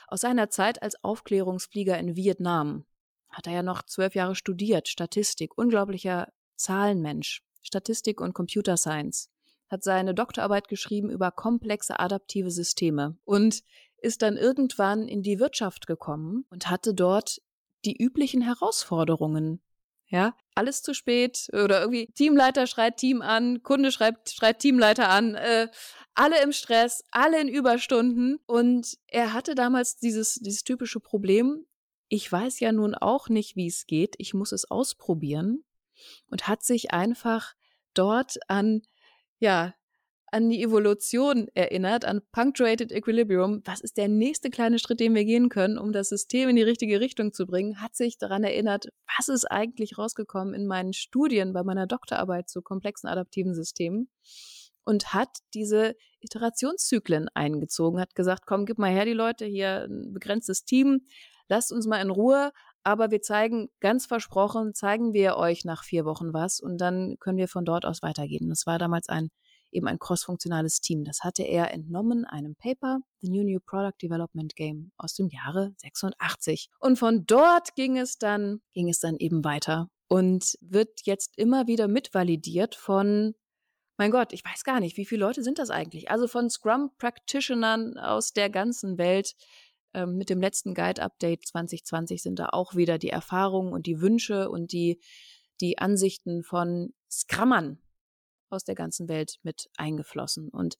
aus 0.08 0.22
seiner 0.22 0.48
Zeit 0.48 0.82
als 0.82 1.02
Aufklärungsflieger 1.04 1.98
in 1.98 2.16
Vietnam 2.16 2.86
hat 3.28 3.46
er 3.46 3.52
ja 3.54 3.62
noch 3.62 3.82
zwölf 3.82 4.14
Jahre 4.14 4.34
studiert, 4.34 4.88
Statistik, 4.88 5.56
unglaublicher 5.56 6.32
Zahlenmensch, 6.56 7.42
Statistik 7.62 8.20
und 8.20 8.34
Computer 8.34 8.76
Science 8.76 9.31
hat 9.72 9.82
seine 9.82 10.14
Doktorarbeit 10.14 10.68
geschrieben 10.68 11.10
über 11.10 11.30
komplexe 11.30 11.98
adaptive 11.98 12.50
Systeme 12.50 13.16
und 13.24 13.62
ist 13.98 14.22
dann 14.22 14.36
irgendwann 14.36 15.08
in 15.08 15.22
die 15.22 15.40
Wirtschaft 15.40 15.86
gekommen 15.86 16.44
und 16.50 16.70
hatte 16.70 16.94
dort 16.94 17.40
die 17.84 17.96
üblichen 17.96 18.42
Herausforderungen. 18.42 19.62
Ja, 20.08 20.36
alles 20.54 20.82
zu 20.82 20.92
spät 20.92 21.48
oder 21.54 21.80
irgendwie 21.80 22.12
Teamleiter 22.12 22.66
schreit 22.66 22.98
Team 22.98 23.22
an, 23.22 23.62
Kunde 23.62 23.90
schreibt, 23.90 24.28
schreit 24.28 24.58
Teamleiter 24.58 25.08
an, 25.08 25.36
äh, 25.36 25.68
alle 26.14 26.42
im 26.42 26.52
Stress, 26.52 27.02
alle 27.10 27.40
in 27.40 27.48
Überstunden 27.48 28.38
und 28.44 28.98
er 29.06 29.32
hatte 29.32 29.54
damals 29.54 29.96
dieses, 29.96 30.34
dieses 30.34 30.64
typische 30.64 31.00
Problem, 31.00 31.64
ich 32.08 32.30
weiß 32.30 32.60
ja 32.60 32.72
nun 32.72 32.94
auch 32.94 33.30
nicht, 33.30 33.56
wie 33.56 33.68
es 33.68 33.86
geht, 33.86 34.14
ich 34.18 34.34
muss 34.34 34.52
es 34.52 34.70
ausprobieren 34.70 35.64
und 36.28 36.46
hat 36.46 36.62
sich 36.62 36.92
einfach 36.92 37.54
dort 37.94 38.36
an 38.48 38.82
ja, 39.42 39.74
an 40.30 40.48
die 40.48 40.62
Evolution 40.62 41.48
erinnert, 41.52 42.06
an 42.06 42.22
Punctuated 42.30 42.92
Equilibrium. 42.92 43.60
Was 43.66 43.80
ist 43.80 43.98
der 43.98 44.08
nächste 44.08 44.48
kleine 44.48 44.78
Schritt, 44.78 45.00
den 45.00 45.14
wir 45.14 45.24
gehen 45.24 45.50
können, 45.50 45.76
um 45.76 45.92
das 45.92 46.08
System 46.08 46.48
in 46.48 46.56
die 46.56 46.62
richtige 46.62 47.00
Richtung 47.00 47.32
zu 47.32 47.44
bringen? 47.44 47.82
Hat 47.82 47.94
sich 47.94 48.16
daran 48.18 48.44
erinnert, 48.44 48.86
was 49.18 49.28
ist 49.28 49.44
eigentlich 49.44 49.98
rausgekommen 49.98 50.54
in 50.54 50.66
meinen 50.66 50.94
Studien 50.94 51.52
bei 51.52 51.64
meiner 51.64 51.86
Doktorarbeit 51.86 52.48
zu 52.48 52.62
komplexen 52.62 53.10
adaptiven 53.10 53.52
Systemen? 53.52 54.08
Und 54.84 55.12
hat 55.12 55.28
diese 55.54 55.94
Iterationszyklen 56.20 57.28
eingezogen, 57.34 58.00
hat 58.00 58.14
gesagt, 58.14 58.46
komm, 58.46 58.64
gib 58.64 58.78
mal 58.78 58.90
her 58.90 59.04
die 59.04 59.12
Leute, 59.12 59.44
hier 59.44 59.86
ein 59.88 60.12
begrenztes 60.12 60.64
Team, 60.64 61.04
lasst 61.48 61.72
uns 61.72 61.86
mal 61.86 62.00
in 62.00 62.10
Ruhe, 62.10 62.52
aber 62.84 63.10
wir 63.10 63.22
zeigen, 63.22 63.68
ganz 63.80 64.06
versprochen, 64.06 64.74
zeigen 64.74 65.12
wir 65.12 65.36
euch 65.36 65.64
nach 65.64 65.84
vier 65.84 66.04
Wochen 66.04 66.32
was 66.32 66.60
und 66.60 66.78
dann 66.78 67.16
können 67.20 67.38
wir 67.38 67.48
von 67.48 67.64
dort 67.64 67.84
aus 67.84 68.02
weitergehen. 68.02 68.48
Das 68.48 68.66
war 68.66 68.78
damals 68.78 69.08
ein 69.08 69.30
eben 69.72 69.88
ein 69.88 69.98
crossfunktionales 69.98 70.80
Team. 70.80 71.04
Das 71.04 71.20
hatte 71.22 71.42
er 71.42 71.72
entnommen 71.72 72.24
einem 72.24 72.54
Paper, 72.56 73.00
The 73.20 73.30
New 73.30 73.42
New 73.42 73.58
Product 73.64 73.96
Development 74.00 74.54
Game 74.54 74.92
aus 74.96 75.14
dem 75.14 75.28
Jahre 75.28 75.72
86. 75.78 76.68
Und 76.78 76.98
von 76.98 77.24
dort 77.26 77.74
ging 77.74 77.96
es 77.96 78.18
dann, 78.18 78.60
ging 78.74 78.88
es 78.88 79.00
dann 79.00 79.16
eben 79.16 79.44
weiter 79.44 79.88
und 80.08 80.56
wird 80.60 81.00
jetzt 81.04 81.38
immer 81.38 81.66
wieder 81.66 81.88
mitvalidiert 81.88 82.74
von 82.74 83.34
mein 83.98 84.10
Gott, 84.10 84.32
ich 84.32 84.44
weiß 84.44 84.64
gar 84.64 84.80
nicht, 84.80 84.96
wie 84.96 85.04
viele 85.04 85.20
Leute 85.20 85.42
sind 85.42 85.58
das 85.58 85.70
eigentlich? 85.70 86.10
Also 86.10 86.26
von 86.26 86.50
Scrum 86.50 86.90
Practitionern 86.98 87.98
aus 87.98 88.32
der 88.32 88.50
ganzen 88.50 88.98
Welt, 88.98 89.34
ähm, 89.94 90.16
mit 90.16 90.30
dem 90.30 90.40
letzten 90.40 90.74
Guide-Update 90.74 91.46
2020 91.46 92.22
sind 92.22 92.38
da 92.38 92.48
auch 92.50 92.74
wieder 92.74 92.98
die 92.98 93.10
Erfahrungen 93.10 93.72
und 93.72 93.86
die 93.86 94.00
Wünsche 94.00 94.50
und 94.50 94.72
die, 94.72 95.00
die 95.60 95.78
Ansichten 95.78 96.42
von 96.42 96.92
Scrummern 97.10 97.78
aus 98.50 98.64
der 98.64 98.74
ganzen 98.74 99.08
Welt 99.08 99.38
mit 99.42 99.70
eingeflossen. 99.76 100.48
Und 100.48 100.76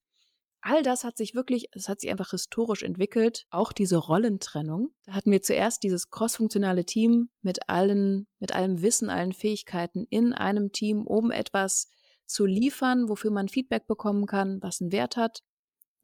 all 0.60 0.82
das 0.82 1.04
hat 1.04 1.16
sich 1.16 1.34
wirklich, 1.34 1.68
es 1.72 1.88
hat 1.88 2.00
sich 2.00 2.10
einfach 2.10 2.30
historisch 2.30 2.82
entwickelt. 2.82 3.46
Auch 3.50 3.72
diese 3.72 3.96
Rollentrennung. 3.96 4.90
Da 5.04 5.12
hatten 5.12 5.30
wir 5.30 5.42
zuerst 5.42 5.82
dieses 5.82 6.10
crossfunktionale 6.10 6.84
Team 6.84 7.30
mit 7.40 7.68
allen, 7.68 8.26
mit 8.38 8.54
allem 8.54 8.82
Wissen, 8.82 9.10
allen 9.10 9.32
Fähigkeiten 9.32 10.06
in 10.08 10.32
einem 10.32 10.72
Team, 10.72 11.06
um 11.06 11.30
etwas 11.30 11.88
zu 12.26 12.46
liefern, 12.46 13.08
wofür 13.08 13.30
man 13.30 13.48
Feedback 13.48 13.86
bekommen 13.86 14.26
kann, 14.26 14.62
was 14.62 14.80
einen 14.80 14.92
Wert 14.92 15.16
hat. 15.16 15.42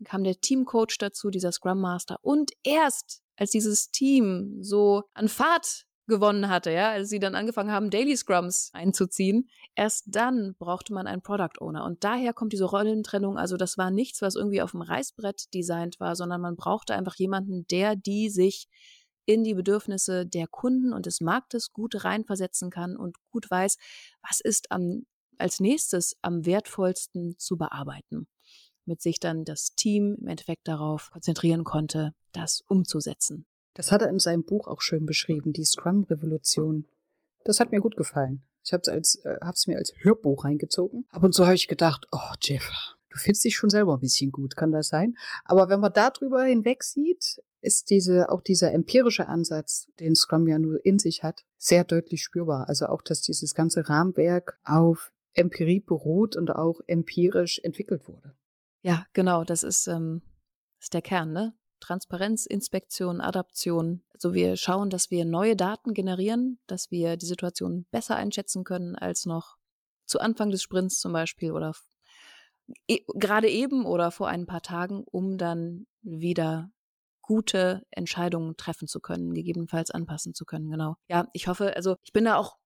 Kam 0.04 0.24
der 0.24 0.40
Teamcoach 0.40 0.96
dazu, 0.98 1.30
dieser 1.30 1.52
Scrum 1.52 1.80
Master. 1.80 2.18
Und 2.22 2.52
erst 2.62 3.22
als 3.36 3.50
dieses 3.50 3.90
Team 3.90 4.58
so 4.60 5.04
an 5.14 5.28
Fahrt 5.28 5.86
gewonnen 6.08 6.48
hatte, 6.48 6.72
ja, 6.72 6.90
als 6.90 7.10
sie 7.10 7.20
dann 7.20 7.34
angefangen 7.34 7.70
haben, 7.70 7.90
Daily 7.90 8.16
Scrums 8.16 8.70
einzuziehen, 8.72 9.48
erst 9.76 10.04
dann 10.08 10.56
brauchte 10.58 10.92
man 10.92 11.06
einen 11.06 11.22
Product 11.22 11.60
Owner. 11.60 11.84
Und 11.84 12.02
daher 12.02 12.32
kommt 12.32 12.52
diese 12.52 12.64
Rollentrennung. 12.64 13.38
Also 13.38 13.56
das 13.56 13.78
war 13.78 13.90
nichts, 13.90 14.22
was 14.22 14.34
irgendwie 14.34 14.62
auf 14.62 14.72
dem 14.72 14.82
Reißbrett 14.82 15.54
designt 15.54 16.00
war, 16.00 16.16
sondern 16.16 16.40
man 16.40 16.56
brauchte 16.56 16.94
einfach 16.94 17.14
jemanden, 17.16 17.66
der 17.68 17.94
die 17.94 18.30
sich 18.30 18.68
in 19.26 19.44
die 19.44 19.54
Bedürfnisse 19.54 20.26
der 20.26 20.46
Kunden 20.48 20.94
und 20.94 21.04
des 21.04 21.20
Marktes 21.20 21.72
gut 21.72 22.02
reinversetzen 22.02 22.70
kann 22.70 22.96
und 22.96 23.16
gut 23.30 23.50
weiß, 23.50 23.76
was 24.26 24.40
ist 24.40 24.72
am, 24.72 25.04
als 25.36 25.60
nächstes 25.60 26.16
am 26.22 26.46
wertvollsten 26.46 27.38
zu 27.38 27.58
bearbeiten 27.58 28.26
mit 28.88 29.00
sich 29.00 29.20
dann 29.20 29.44
das 29.44 29.74
Team 29.74 30.16
im 30.20 30.26
Endeffekt 30.26 30.66
darauf 30.66 31.10
konzentrieren 31.12 31.64
konnte, 31.64 32.12
das 32.32 32.62
umzusetzen. 32.66 33.46
Das 33.74 33.92
hat 33.92 34.02
er 34.02 34.08
in 34.08 34.18
seinem 34.18 34.44
Buch 34.44 34.66
auch 34.66 34.80
schön 34.80 35.06
beschrieben, 35.06 35.52
die 35.52 35.64
Scrum-Revolution. 35.64 36.86
Das 37.44 37.60
hat 37.60 37.70
mir 37.70 37.80
gut 37.80 37.96
gefallen. 37.96 38.42
Ich 38.64 38.72
habe 38.72 38.82
es 38.90 39.14
äh, 39.24 39.70
mir 39.70 39.78
als 39.78 39.94
Hörbuch 39.98 40.44
reingezogen. 40.44 41.06
Ab 41.10 41.22
und 41.22 41.32
zu 41.32 41.44
habe 41.44 41.54
ich 41.54 41.68
gedacht, 41.68 42.06
oh 42.10 42.34
Jeff, 42.42 42.68
du 43.10 43.18
findest 43.18 43.44
dich 43.44 43.56
schon 43.56 43.70
selber 43.70 43.94
ein 43.94 44.00
bisschen 44.00 44.32
gut, 44.32 44.56
kann 44.56 44.72
das 44.72 44.88
sein? 44.88 45.16
Aber 45.44 45.68
wenn 45.68 45.80
man 45.80 45.92
darüber 45.92 46.42
hinweg 46.42 46.82
sieht, 46.82 47.40
ist 47.60 47.90
diese, 47.90 48.30
auch 48.30 48.42
dieser 48.42 48.72
empirische 48.72 49.28
Ansatz, 49.28 49.88
den 50.00 50.14
Scrum 50.14 50.46
ja 50.48 50.58
nur 50.58 50.84
in 50.84 50.98
sich 50.98 51.22
hat, 51.22 51.44
sehr 51.56 51.84
deutlich 51.84 52.22
spürbar. 52.22 52.68
Also 52.68 52.86
auch, 52.86 53.02
dass 53.02 53.20
dieses 53.20 53.54
ganze 53.54 53.88
Rahmenwerk 53.88 54.58
auf 54.64 55.12
Empirie 55.34 55.80
beruht 55.80 56.36
und 56.36 56.50
auch 56.50 56.80
empirisch 56.86 57.60
entwickelt 57.62 58.08
wurde. 58.08 58.34
Ja, 58.82 59.06
genau, 59.12 59.44
das 59.44 59.62
ist, 59.62 59.86
ähm, 59.86 60.22
ist 60.80 60.94
der 60.94 61.02
Kern, 61.02 61.32
ne? 61.32 61.54
Transparenz, 61.80 62.46
Inspektion, 62.46 63.20
Adaption. 63.20 64.02
Also 64.12 64.34
wir 64.34 64.56
schauen, 64.56 64.90
dass 64.90 65.10
wir 65.10 65.24
neue 65.24 65.56
Daten 65.56 65.94
generieren, 65.94 66.58
dass 66.66 66.90
wir 66.90 67.16
die 67.16 67.26
Situation 67.26 67.86
besser 67.90 68.16
einschätzen 68.16 68.64
können 68.64 68.96
als 68.96 69.26
noch 69.26 69.56
zu 70.06 70.20
Anfang 70.20 70.50
des 70.50 70.62
Sprints 70.62 71.00
zum 71.00 71.12
Beispiel 71.12 71.52
oder 71.52 71.74
e 72.88 73.00
gerade 73.14 73.48
eben 73.48 73.86
oder 73.86 74.10
vor 74.10 74.28
ein 74.28 74.46
paar 74.46 74.62
Tagen, 74.62 75.04
um 75.04 75.38
dann 75.38 75.86
wieder 76.02 76.70
gute 77.22 77.84
Entscheidungen 77.90 78.56
treffen 78.56 78.88
zu 78.88 79.00
können, 79.00 79.34
gegebenenfalls 79.34 79.90
anpassen 79.90 80.34
zu 80.34 80.44
können. 80.44 80.70
Genau. 80.70 80.96
Ja, 81.08 81.28
ich 81.32 81.46
hoffe, 81.46 81.76
also 81.76 81.96
ich 82.02 82.12
bin 82.12 82.24
da 82.24 82.36
auch 82.36 82.56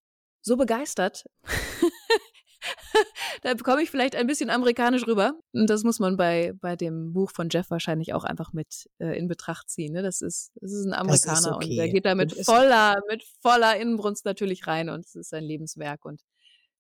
so 0.40 0.57
begeistert 0.57 1.25
da 3.42 3.55
bekomme 3.55 3.83
ich 3.83 3.90
vielleicht 3.90 4.16
ein 4.16 4.27
bisschen 4.27 4.51
amerikanisch 4.51 5.07
rüber. 5.07 5.35
Und 5.53 5.68
das 5.68 5.85
muss 5.85 5.98
man 5.98 6.16
bei, 6.16 6.53
bei 6.61 6.77
dem 6.77 7.12
Buch 7.12 7.31
von 7.31 7.48
Jeff 7.51 7.70
wahrscheinlich 7.70 8.14
auch 8.14 8.25
einfach 8.25 8.53
mit 8.53 8.88
äh, 8.98 9.18
in 9.18 9.29
Betracht 9.29 9.68
ziehen. 9.70 9.92
Ne? 9.92 10.03
Das, 10.03 10.20
ist, 10.20 10.53
das 10.61 10.72
ist 10.72 10.87
ein 10.87 10.94
Amerikaner 10.94 11.38
ist 11.38 11.46
okay. 11.46 11.70
und 11.70 11.77
der 11.77 11.88
geht 11.88 12.07
da 12.07 12.14
mit 12.14 12.33
voller, 12.44 13.01
mit 13.09 13.25
voller 13.40 13.77
Innenbrunst 13.77 14.25
natürlich 14.25 14.66
rein 14.66 14.88
und 14.88 15.05
es 15.05 15.14
ist 15.14 15.31
sein 15.31 15.44
Lebenswerk 15.44 16.05
und 16.05 16.22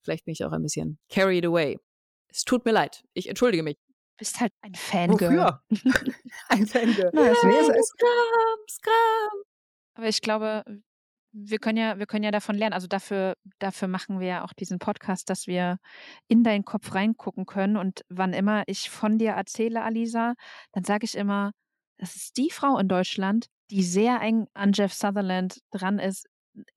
vielleicht 0.02 0.24
bin 0.24 0.32
ich 0.32 0.44
auch 0.44 0.52
ein 0.52 0.62
bisschen 0.62 0.98
carried 1.08 1.44
away. 1.44 1.78
Es 2.28 2.44
tut 2.44 2.64
mir 2.64 2.72
leid. 2.72 3.04
Ich 3.12 3.28
entschuldige 3.28 3.62
mich. 3.62 3.76
Du 3.76 4.16
bist 4.18 4.40
halt 4.40 4.52
ein 4.62 4.74
Fangirl. 4.74 5.30
Wofür? 5.30 5.62
ein 6.48 6.66
Fangirl. 6.66 7.10
Nein, 7.12 7.34
Scrum, 7.34 8.58
Scrum. 8.70 9.42
Aber 9.94 10.08
ich 10.08 10.20
glaube, 10.22 10.64
wir 11.32 11.58
können 11.58 11.78
ja, 11.78 11.98
wir 11.98 12.06
können 12.06 12.24
ja 12.24 12.30
davon 12.30 12.56
lernen. 12.56 12.74
Also 12.74 12.86
dafür, 12.86 13.34
dafür 13.58 13.88
machen 13.88 14.20
wir 14.20 14.26
ja 14.26 14.44
auch 14.44 14.52
diesen 14.52 14.78
Podcast, 14.78 15.30
dass 15.30 15.46
wir 15.46 15.78
in 16.28 16.44
deinen 16.44 16.64
Kopf 16.64 16.94
reingucken 16.94 17.46
können. 17.46 17.76
Und 17.76 18.02
wann 18.08 18.32
immer 18.32 18.64
ich 18.66 18.90
von 18.90 19.18
dir 19.18 19.32
erzähle, 19.32 19.82
Alisa, 19.82 20.34
dann 20.72 20.84
sage 20.84 21.04
ich 21.04 21.16
immer, 21.16 21.52
das 21.98 22.16
ist 22.16 22.36
die 22.36 22.50
Frau 22.50 22.78
in 22.78 22.88
Deutschland, 22.88 23.46
die 23.70 23.82
sehr 23.82 24.20
eng 24.20 24.46
an 24.54 24.72
Jeff 24.72 24.92
Sutherland 24.92 25.60
dran 25.70 25.98
ist. 25.98 26.26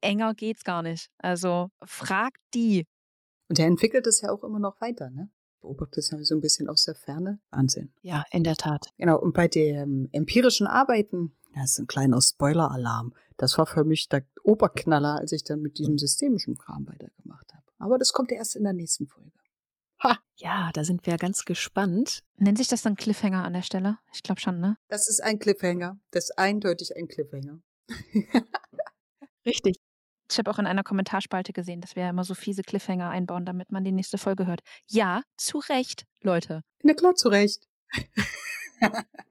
Enger 0.02 0.34
geht's 0.34 0.64
gar 0.64 0.82
nicht. 0.82 1.10
Also 1.18 1.70
frag 1.84 2.38
die. 2.54 2.86
Und 3.50 3.60
er 3.60 3.68
entwickelt 3.68 4.08
es 4.08 4.22
ja 4.22 4.32
auch 4.32 4.44
immer 4.44 4.60
noch 4.60 4.80
weiter, 4.80 5.10
ne? 5.10 5.30
Beobachtet 5.62 5.98
es 5.98 6.12
ja 6.12 6.24
so 6.24 6.36
ein 6.36 6.42
bisschen 6.42 6.70
aus 6.70 6.84
der 6.84 6.96
Ferne. 6.96 7.40
Wahnsinn. 7.50 7.92
Ja, 8.02 8.24
in 8.32 8.44
der 8.44 8.56
Tat. 8.56 8.92
Genau. 8.98 9.20
Und 9.20 9.34
bei 9.34 9.48
dem 9.48 10.10
empirischen 10.12 10.68
Arbeiten, 10.68 11.36
das 11.62 11.72
ist 11.72 11.80
ein 11.80 11.88
kleiner 11.88 12.22
Spoiler-Alarm. 12.22 13.14
Das 13.38 13.58
war 13.58 13.66
für 13.66 13.84
mich 13.84 14.10
der 14.10 14.26
Oberknaller, 14.44 15.16
als 15.20 15.32
ich 15.32 15.44
dann 15.44 15.62
mit 15.62 15.78
diesem 15.78 15.98
systemischen 15.98 16.58
Kram 16.58 16.88
weitergemacht 16.88 17.54
habe. 17.54 17.66
Aber 17.80 17.98
das 17.98 18.14
kommt 18.14 18.32
ja 18.32 18.38
erst 18.38 18.56
in 18.56 18.64
der 18.64 18.74
nächsten 18.74 19.08
Folge. 19.08 19.32
Ha! 20.04 20.20
Ja, 20.36 20.72
da 20.74 20.84
sind 20.84 21.06
wir 21.06 21.18
ganz 21.18 21.46
gespannt. 21.46 22.24
Nennt 22.38 22.58
sich 22.58 22.68
das 22.68 22.82
dann 22.82 22.96
Cliffhanger 22.96 23.44
an 23.44 23.54
der 23.54 23.62
Stelle? 23.62 23.98
Ich 24.14 24.24
glaube 24.24 24.42
schon, 24.42 24.60
ne? 24.60 24.78
Das 24.90 25.08
ist 25.08 25.24
ein 25.24 25.40
Cliffhanger. 25.40 25.98
Das 26.12 26.26
ist 26.26 26.38
eindeutig 26.38 26.96
ein 26.96 27.08
Cliffhanger. 27.08 27.62
Richtig. 29.46 29.78
Ich 30.30 30.38
habe 30.38 30.52
auch 30.52 30.60
in 30.60 30.66
einer 30.66 30.84
Kommentarspalte 30.84 31.54
gesehen, 31.54 31.82
dass 31.82 31.96
wir 31.96 32.04
ja 32.04 32.10
immer 32.10 32.24
so 32.24 32.34
fiese 32.34 32.64
Cliffhanger 32.64 33.10
einbauen, 33.10 33.46
damit 33.46 33.72
man 33.72 33.84
die 33.84 33.92
nächste 33.92 34.18
Folge 34.18 34.48
hört. 34.48 34.62
Ja, 34.88 35.22
zu 35.38 35.60
Recht, 35.60 36.06
Leute. 36.22 36.64
Na 36.84 36.94
klar, 36.94 37.16
zu 37.16 37.30
Recht. 37.30 37.68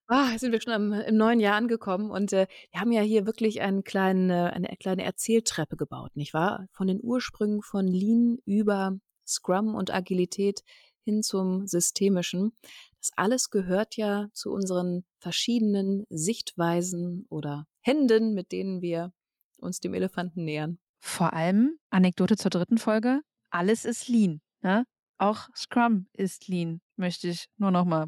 Ah, 0.06 0.36
sind 0.38 0.52
wir 0.52 0.60
schon 0.60 0.72
am, 0.74 0.92
im 0.92 1.16
neuen 1.16 1.40
Jahr 1.40 1.56
angekommen 1.56 2.10
und 2.10 2.32
äh, 2.34 2.46
wir 2.70 2.80
haben 2.80 2.92
ja 2.92 3.00
hier 3.00 3.24
wirklich 3.24 3.62
einen 3.62 3.84
kleinen, 3.84 4.28
äh, 4.28 4.50
eine 4.52 4.68
kleine 4.78 5.02
Erzähltreppe 5.02 5.76
gebaut, 5.76 6.14
nicht 6.14 6.34
wahr? 6.34 6.66
Von 6.72 6.88
den 6.88 7.00
Ursprüngen 7.02 7.62
von 7.62 7.86
Lean 7.86 8.36
über 8.44 8.98
Scrum 9.26 9.74
und 9.74 9.92
Agilität 9.92 10.62
hin 11.04 11.22
zum 11.22 11.66
Systemischen. 11.66 12.52
Das 12.98 13.12
alles 13.16 13.50
gehört 13.50 13.96
ja 13.96 14.28
zu 14.32 14.52
unseren 14.52 15.04
verschiedenen 15.18 16.04
Sichtweisen 16.10 17.26
oder 17.30 17.66
Händen, 17.80 18.34
mit 18.34 18.52
denen 18.52 18.82
wir 18.82 19.12
uns 19.58 19.80
dem 19.80 19.94
Elefanten 19.94 20.44
nähern. 20.44 20.78
Vor 21.00 21.32
allem, 21.32 21.78
Anekdote 21.90 22.36
zur 22.36 22.50
dritten 22.50 22.78
Folge, 22.78 23.20
alles 23.50 23.84
ist 23.84 24.08
Lean. 24.08 24.40
Ne? 24.62 24.84
Auch 25.18 25.48
Scrum 25.54 26.06
ist 26.12 26.48
Lean, 26.48 26.80
möchte 26.96 27.28
ich 27.28 27.46
nur 27.56 27.70
noch 27.70 27.84
mal 27.84 28.06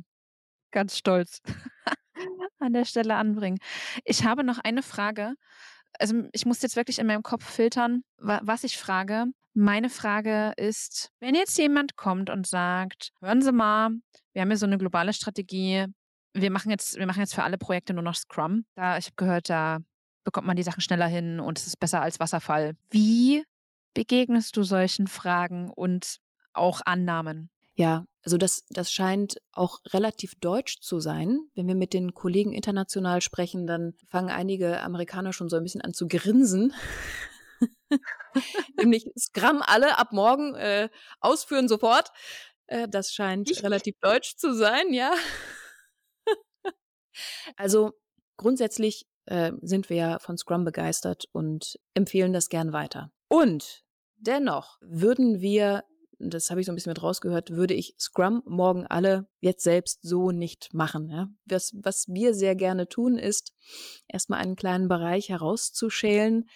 ganz 0.77 0.99
stolz 0.99 1.41
an 2.59 2.75
der 2.75 2.85
Stelle 2.85 3.15
anbringen. 3.15 3.59
Ich 4.05 4.25
habe 4.25 4.45
noch 4.45 4.59
eine 4.59 4.83
Frage. 4.83 5.33
Also 5.99 6.25
ich 6.33 6.45
muss 6.45 6.61
jetzt 6.61 6.77
wirklich 6.77 6.99
in 6.99 7.07
meinem 7.07 7.23
Kopf 7.23 7.45
filtern, 7.45 8.03
was 8.19 8.63
ich 8.63 8.77
frage. 8.77 9.25
Meine 9.55 9.89
Frage 9.89 10.53
ist, 10.59 11.11
wenn 11.19 11.35
jetzt 11.35 11.57
jemand 11.57 11.97
kommt 11.97 12.29
und 12.29 12.47
sagt, 12.47 13.13
hören 13.23 13.41
Sie 13.41 13.53
mal, 13.53 13.89
wir 14.35 14.43
haben 14.43 14.51
hier 14.51 14.59
so 14.59 14.67
eine 14.67 14.77
globale 14.77 15.15
Strategie, 15.15 15.87
wir 16.35 16.51
machen 16.51 16.71
jetzt, 16.71 16.99
wir 16.99 17.07
machen 17.07 17.21
jetzt 17.21 17.35
für 17.35 17.43
alle 17.43 17.57
Projekte 17.57 17.95
nur 17.95 18.03
noch 18.03 18.15
Scrum. 18.15 18.67
Da, 18.75 18.99
ich 18.99 19.07
habe 19.07 19.17
gehört, 19.17 19.49
da 19.49 19.79
bekommt 20.25 20.47
man 20.47 20.57
die 20.57 20.63
Sachen 20.63 20.83
schneller 20.83 21.07
hin 21.07 21.41
und 21.41 21.59
es 21.59 21.67
ist 21.67 21.81
besser 21.81 22.03
als 22.03 22.21
Wasserfall. 22.21 22.75
Wie 22.91 23.45
begegnest 23.95 24.55
du 24.59 24.63
solchen 24.63 25.07
Fragen 25.07 25.71
und 25.71 26.19
auch 26.53 26.83
Annahmen? 26.85 27.49
Ja, 27.77 28.05
also 28.27 28.39
das, 28.39 28.65
das 28.71 28.91
scheint 28.91 29.37
auch 29.53 29.79
relativ 29.87 30.35
deutsch 30.41 30.81
zu 30.81 30.99
sein. 30.99 31.49
Wenn 31.55 31.69
wir 31.69 31.77
mit 31.77 31.93
den 31.93 32.13
Kollegen 32.13 32.53
international 32.53 33.21
sprechen, 33.23 33.69
dann 33.69 33.95
fangen 34.09 34.31
einige 34.31 34.81
Amerikaner 34.81 35.33
schon 35.33 35.49
so 35.49 35.57
ein 35.57 35.63
bisschen 35.63 35.81
an 35.81 35.95
zu 35.95 36.09
grinsen. 36.09 36.75
Nämlich 38.77 39.13
Scrum 39.17 39.63
alle 39.65 39.97
ab 39.97 40.11
morgen 40.11 40.57
äh, 40.57 40.89
ausführen 41.21 41.69
sofort. 41.69 42.11
Äh, 42.67 42.89
das 42.89 43.13
scheint 43.13 43.49
ich 43.49 43.63
relativ 43.63 43.95
deutsch 44.01 44.35
zu 44.37 44.57
sein, 44.57 44.93
ja. 44.93 45.15
also 47.57 47.93
grundsätzlich 48.37 49.07
äh, 49.27 49.53
sind 49.63 49.89
wir 49.89 49.97
ja 49.97 50.19
von 50.19 50.37
Scrum 50.37 50.65
begeistert 50.65 51.27
und 51.31 51.79
empfehlen 51.95 52.33
das 52.33 52.49
gern 52.49 52.73
weiter. 52.73 53.13
Und 53.29 53.85
dennoch 54.17 54.79
würden 54.81 55.41
wir 55.41 55.85
das 56.19 56.51
habe 56.51 56.61
ich 56.61 56.67
so 56.67 56.73
ein 56.73 56.75
bisschen 56.75 56.91
mit 56.91 57.03
rausgehört, 57.03 57.51
würde 57.51 57.75
ich 57.75 57.95
Scrum 57.99 58.43
morgen 58.47 58.87
alle 58.87 59.27
jetzt 59.41 59.63
selbst 59.63 60.01
so 60.03 60.31
nicht 60.31 60.73
machen. 60.73 61.11
Ja? 61.11 61.29
Was, 61.45 61.75
was 61.83 62.09
wir 62.09 62.35
sehr 62.35 62.55
gerne 62.55 62.89
tun, 62.89 63.19
ist 63.19 63.53
erstmal 64.09 64.41
einen 64.41 64.57
kleinen 64.57 64.89
Bereich 64.89 65.29
herauszuschälen, 65.29 66.49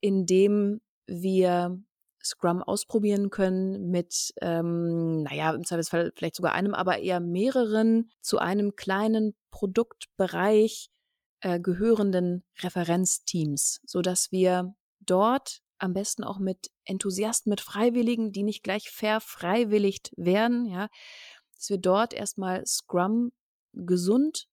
in 0.00 0.26
dem 0.26 0.80
wir 1.06 1.82
Scrum 2.24 2.62
ausprobieren 2.62 3.30
können 3.30 3.90
mit, 3.90 4.32
ähm, 4.40 5.22
naja, 5.24 5.52
im 5.54 5.64
Zweifelsfall 5.64 6.12
vielleicht 6.14 6.36
sogar 6.36 6.52
einem, 6.52 6.74
aber 6.74 6.98
eher 6.98 7.20
mehreren 7.20 8.10
zu 8.20 8.38
einem 8.38 8.76
kleinen 8.76 9.34
Produktbereich 9.50 10.90
äh, 11.40 11.58
gehörenden 11.58 12.44
Referenzteams, 12.60 13.80
so 13.84 14.00
dass 14.02 14.30
wir 14.30 14.74
dort 15.00 15.61
am 15.82 15.94
besten 15.94 16.24
auch 16.24 16.38
mit 16.38 16.70
Enthusiasten, 16.84 17.50
mit 17.50 17.60
Freiwilligen, 17.60 18.32
die 18.32 18.44
nicht 18.44 18.62
gleich 18.62 18.90
verfreiwilligt 18.90 20.12
werden, 20.16 20.66
ja, 20.66 20.88
dass 21.56 21.70
wir 21.70 21.78
dort 21.78 22.14
erstmal 22.14 22.64
Scrum 22.66 23.32
gesund 23.72 24.48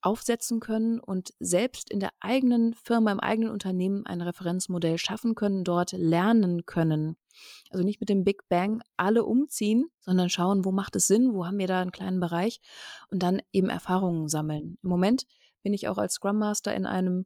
aufsetzen 0.00 0.60
können 0.60 1.00
und 1.00 1.32
selbst 1.38 1.90
in 1.90 1.98
der 1.98 2.10
eigenen 2.20 2.74
Firma, 2.74 3.10
im 3.10 3.20
eigenen 3.20 3.50
Unternehmen 3.50 4.04
ein 4.04 4.20
Referenzmodell 4.20 4.98
schaffen 4.98 5.34
können, 5.34 5.64
dort 5.64 5.92
lernen 5.92 6.66
können. 6.66 7.16
Also 7.70 7.84
nicht 7.84 8.00
mit 8.00 8.08
dem 8.08 8.22
Big 8.22 8.42
Bang 8.48 8.82
alle 8.96 9.24
umziehen, 9.24 9.86
sondern 10.00 10.28
schauen, 10.28 10.64
wo 10.64 10.72
macht 10.72 10.94
es 10.96 11.06
Sinn, 11.06 11.32
wo 11.32 11.46
haben 11.46 11.58
wir 11.58 11.66
da 11.66 11.80
einen 11.80 11.92
kleinen 11.92 12.20
Bereich 12.20 12.60
und 13.10 13.22
dann 13.22 13.40
eben 13.52 13.70
Erfahrungen 13.70 14.28
sammeln. 14.28 14.76
Im 14.82 14.90
Moment 14.90 15.24
bin 15.62 15.72
ich 15.72 15.88
auch 15.88 15.98
als 15.98 16.14
Scrum 16.14 16.38
Master 16.38 16.74
in 16.74 16.84
einem 16.84 17.24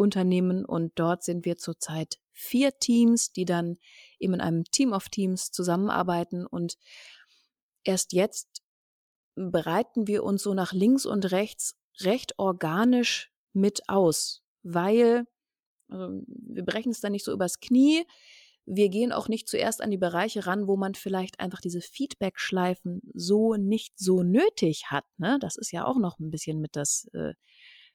Unternehmen 0.00 0.64
und 0.64 0.92
dort 0.96 1.22
sind 1.22 1.44
wir 1.44 1.58
zurzeit 1.58 2.18
vier 2.32 2.78
Teams, 2.78 3.32
die 3.32 3.44
dann 3.44 3.78
eben 4.18 4.34
in 4.34 4.40
einem 4.40 4.64
Team 4.64 4.92
of 4.92 5.08
Teams 5.08 5.50
zusammenarbeiten 5.52 6.46
und 6.46 6.76
erst 7.84 8.12
jetzt 8.12 8.62
bereiten 9.34 10.06
wir 10.06 10.24
uns 10.24 10.42
so 10.42 10.54
nach 10.54 10.72
links 10.72 11.06
und 11.06 11.30
rechts 11.32 11.76
recht 12.00 12.38
organisch 12.38 13.30
mit 13.52 13.88
aus, 13.88 14.42
weil 14.62 15.26
also 15.90 16.22
wir 16.26 16.64
brechen 16.64 16.92
es 16.92 17.00
dann 17.00 17.12
nicht 17.12 17.24
so 17.24 17.32
übers 17.32 17.60
Knie. 17.60 18.06
Wir 18.64 18.88
gehen 18.88 19.12
auch 19.12 19.28
nicht 19.28 19.48
zuerst 19.48 19.82
an 19.82 19.90
die 19.90 19.98
Bereiche 19.98 20.46
ran, 20.46 20.68
wo 20.68 20.76
man 20.76 20.94
vielleicht 20.94 21.40
einfach 21.40 21.60
diese 21.60 21.80
Feedback-Schleifen 21.80 23.00
so 23.12 23.54
nicht 23.54 23.98
so 23.98 24.22
nötig 24.22 24.90
hat. 24.90 25.04
Ne? 25.18 25.38
Das 25.40 25.56
ist 25.56 25.72
ja 25.72 25.84
auch 25.84 25.98
noch 25.98 26.18
ein 26.20 26.30
bisschen 26.30 26.60
mit 26.60 26.76
das, 26.76 27.08
äh, 27.12 27.34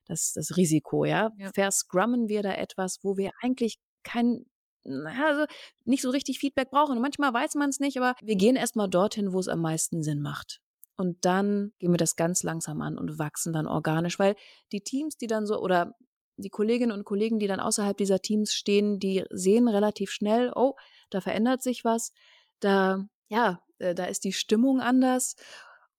das, 0.05 0.33
das 0.33 0.57
Risiko, 0.57 1.05
ja. 1.05 1.31
ja. 1.37 1.51
Verscrummen 1.53 2.27
wir 2.27 2.43
da 2.43 2.53
etwas, 2.53 2.99
wo 3.03 3.17
wir 3.17 3.31
eigentlich 3.41 3.77
kein, 4.03 4.45
also 4.85 5.45
nicht 5.83 6.01
so 6.01 6.09
richtig 6.09 6.39
Feedback 6.39 6.69
brauchen. 6.69 6.95
Und 6.95 7.01
manchmal 7.01 7.33
weiß 7.33 7.55
man 7.55 7.69
es 7.69 7.79
nicht, 7.79 7.97
aber 7.97 8.15
wir 8.21 8.35
gehen 8.35 8.55
erstmal 8.55 8.89
dorthin, 8.89 9.33
wo 9.33 9.39
es 9.39 9.47
am 9.47 9.61
meisten 9.61 10.03
Sinn 10.03 10.21
macht. 10.21 10.61
Und 10.97 11.25
dann 11.25 11.73
gehen 11.79 11.91
wir 11.91 11.97
das 11.97 12.15
ganz 12.15 12.43
langsam 12.43 12.81
an 12.81 12.97
und 12.97 13.19
wachsen 13.19 13.51
dann 13.51 13.67
organisch, 13.67 14.17
weil 14.17 14.35
die 14.71 14.81
Teams, 14.81 15.17
die 15.17 15.27
dann 15.27 15.45
so, 15.45 15.59
oder 15.59 15.93
die 16.37 16.49
Kolleginnen 16.49 16.91
und 16.91 17.05
Kollegen, 17.05 17.39
die 17.39 17.47
dann 17.47 17.59
außerhalb 17.59 17.97
dieser 17.97 18.19
Teams 18.19 18.53
stehen, 18.53 18.99
die 18.99 19.23
sehen 19.29 19.67
relativ 19.67 20.11
schnell, 20.11 20.51
oh, 20.55 20.75
da 21.09 21.21
verändert 21.21 21.61
sich 21.61 21.83
was, 21.83 22.11
da, 22.59 23.05
ja, 23.27 23.61
äh, 23.79 23.95
da 23.95 24.05
ist 24.05 24.23
die 24.23 24.33
Stimmung 24.33 24.81
anders. 24.81 25.35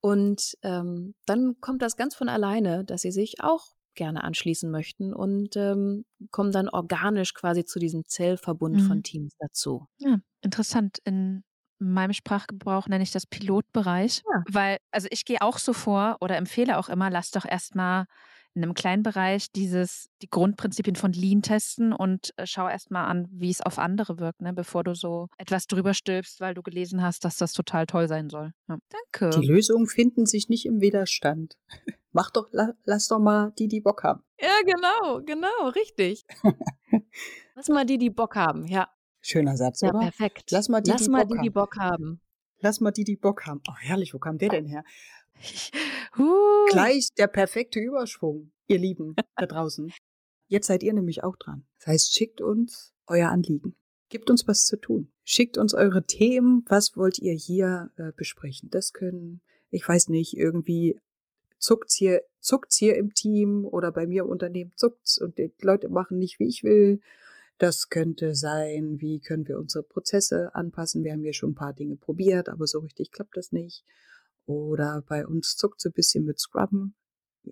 Und 0.01 0.57
ähm, 0.63 1.15
dann 1.27 1.61
kommt 1.61 1.83
das 1.83 1.97
ganz 1.97 2.15
von 2.15 2.29
alleine, 2.29 2.85
dass 2.85 3.03
sie 3.03 3.11
sich 3.11 3.41
auch 3.41 3.76
gerne 3.97 4.23
anschließen 4.23 4.71
möchten 4.71 5.13
und 5.13 5.57
ähm, 5.57 6.05
kommen 6.31 6.53
dann 6.53 6.69
organisch 6.69 7.35
quasi 7.35 7.65
zu 7.65 7.79
diesem 7.79 8.05
Zellverbund 8.07 8.77
mhm. 8.77 8.87
von 8.87 9.03
Teams 9.03 9.35
dazu. 9.39 9.87
Ja, 9.99 10.19
interessant. 10.43 10.99
In 11.05 11.43
meinem 11.79 12.13
Sprachgebrauch 12.13 12.87
nenne 12.89 13.03
ich 13.03 13.11
das 13.11 13.27
Pilotbereich, 13.27 14.23
ja. 14.25 14.45
weil, 14.49 14.79
also 14.91 15.09
ich 15.11 15.25
gehe 15.25 15.43
auch 15.43 15.59
so 15.59 15.73
vor 15.73 16.17
oder 16.21 16.37
empfehle 16.37 16.79
auch 16.79 16.89
immer, 16.89 17.11
lass 17.11 17.31
doch 17.31 17.45
erstmal 17.45 18.07
in 18.57 18.63
einem 18.63 18.75
kleinen 18.75 19.03
Bereich 19.03 19.53
dieses, 19.53 20.09
die 20.23 20.31
Grundprinzipien 20.31 20.97
von 20.97 21.13
Lean 21.13 21.43
testen 21.43 21.93
und 21.93 22.33
äh, 22.39 22.47
schau 22.47 22.67
erstmal 22.67 23.05
an, 23.05 23.29
wie 23.31 23.51
es 23.51 23.61
auf 23.61 23.79
andere 23.79 24.19
wirkt, 24.19 24.41
ne, 24.41 24.55
bevor 24.55 24.83
du 24.83 24.95
so 24.95 25.29
etwas 25.37 25.67
drüber 25.67 25.93
stülpst, 25.93 26.41
weil 26.41 26.55
du 26.55 26.63
gelesen 26.63 27.03
hast, 27.03 27.25
dass 27.27 27.37
das 27.37 27.53
total 27.53 27.87
toll 27.87 28.09
sein 28.09 28.31
soll. 28.31 28.53
Ja, 28.69 28.79
danke. 28.89 29.39
Die 29.39 29.47
Lösungen 29.47 29.87
finden 29.87 30.25
sich 30.25 30.49
nicht 30.49 30.65
im 30.65 30.81
Widerstand. 30.81 31.59
Mach 32.13 32.31
doch, 32.31 32.49
la, 32.51 32.73
lass 32.85 33.09
doch 33.09 33.19
mal 33.19 33.53
die, 33.59 33.69
die 33.69 33.83
Bock 33.83 34.03
haben. 34.03 34.23
Ja, 34.41 34.57
genau, 34.65 35.23
genau, 35.23 35.69
richtig. 35.75 36.25
lass 37.55 37.69
mal 37.69 37.85
die, 37.85 37.99
die 37.99 38.11
Bock 38.11 38.37
haben, 38.37 38.67
ja. 38.67 38.89
Schöner 39.21 39.59
Satz, 39.59 39.83
ja, 39.83 39.91
oder? 39.91 40.01
perfekt. 40.01 40.51
Lass 40.51 40.71
mal 40.71 40.81
die, 40.81 40.93
lass 40.93 41.03
die, 41.03 41.11
mal 41.11 41.27
Bock, 41.27 41.29
die, 41.29 41.37
haben. 41.37 41.43
die 41.43 41.51
Bock 41.51 41.77
haben. 41.77 42.21
Lass 42.61 42.81
mal 42.81 42.91
die, 42.91 43.05
die 43.05 43.17
Bock 43.17 43.45
haben. 43.45 43.61
Oh, 43.69 43.75
herrlich, 43.79 44.15
wo 44.15 44.19
kam 44.19 44.39
der 44.39 44.49
denn 44.49 44.65
her? 44.65 44.83
huh. 46.17 46.67
Gleich 46.71 47.09
der 47.17 47.27
perfekte 47.27 47.81
Überschwung, 47.81 48.53
ihr 48.67 48.79
Lieben 48.79 49.15
da 49.37 49.47
draußen. 49.47 49.93
Jetzt 50.49 50.69
seid 50.69 50.83
ihr 50.83 50.93
nämlich 50.93 51.25
auch 51.25 51.37
dran. 51.37 51.67
Das 51.79 51.89
heißt, 51.89 52.15
schickt 52.15 52.41
uns 52.41 52.95
euer 53.07 53.31
Anliegen. 53.31 53.77
Gebt 54.09 54.31
uns 54.31 54.47
was 54.47 54.65
zu 54.65 54.77
tun. 54.77 55.13
Schickt 55.25 55.59
uns 55.59 55.75
eure 55.75 56.07
Themen. 56.07 56.65
Was 56.69 56.97
wollt 56.97 57.19
ihr 57.19 57.35
hier 57.35 57.91
äh, 57.97 58.13
besprechen? 58.13 58.71
Das 58.71 58.93
können, 58.93 59.41
ich 59.71 59.87
weiß 59.87 60.09
nicht, 60.09 60.37
irgendwie 60.37 61.01
zuckt's 61.59 61.95
hier, 61.95 62.23
zuckt's 62.39 62.77
hier 62.77 62.97
im 62.97 63.15
Team 63.15 63.65
oder 63.65 63.91
bei 63.91 64.07
mir 64.07 64.23
im 64.23 64.29
Unternehmen 64.29 64.73
zuckt's 64.77 65.19
und 65.19 65.39
die 65.39 65.53
Leute 65.61 65.89
machen 65.89 66.19
nicht, 66.19 66.39
wie 66.39 66.47
ich 66.47 66.63
will. 66.63 67.01
Das 67.59 67.89
könnte 67.89 68.35
sein, 68.35 69.01
wie 69.01 69.19
können 69.21 69.49
wir 69.49 69.59
unsere 69.59 69.83
Prozesse 69.83 70.55
anpassen. 70.55 71.03
Wir 71.03 71.13
haben 71.13 71.25
ja 71.25 71.33
schon 71.33 71.51
ein 71.51 71.55
paar 71.55 71.73
Dinge 71.73 71.97
probiert, 71.97 72.49
aber 72.49 72.67
so 72.67 72.81
richtig 72.81 73.11
klappt 73.11 73.37
das 73.37 73.51
nicht. 73.51 73.85
Oder 74.47 75.03
bei 75.07 75.27
uns 75.27 75.57
zuckt 75.57 75.81
so 75.81 75.89
ein 75.89 75.93
bisschen 75.93 76.25
mit 76.25 76.39
Scrubben. 76.39 76.95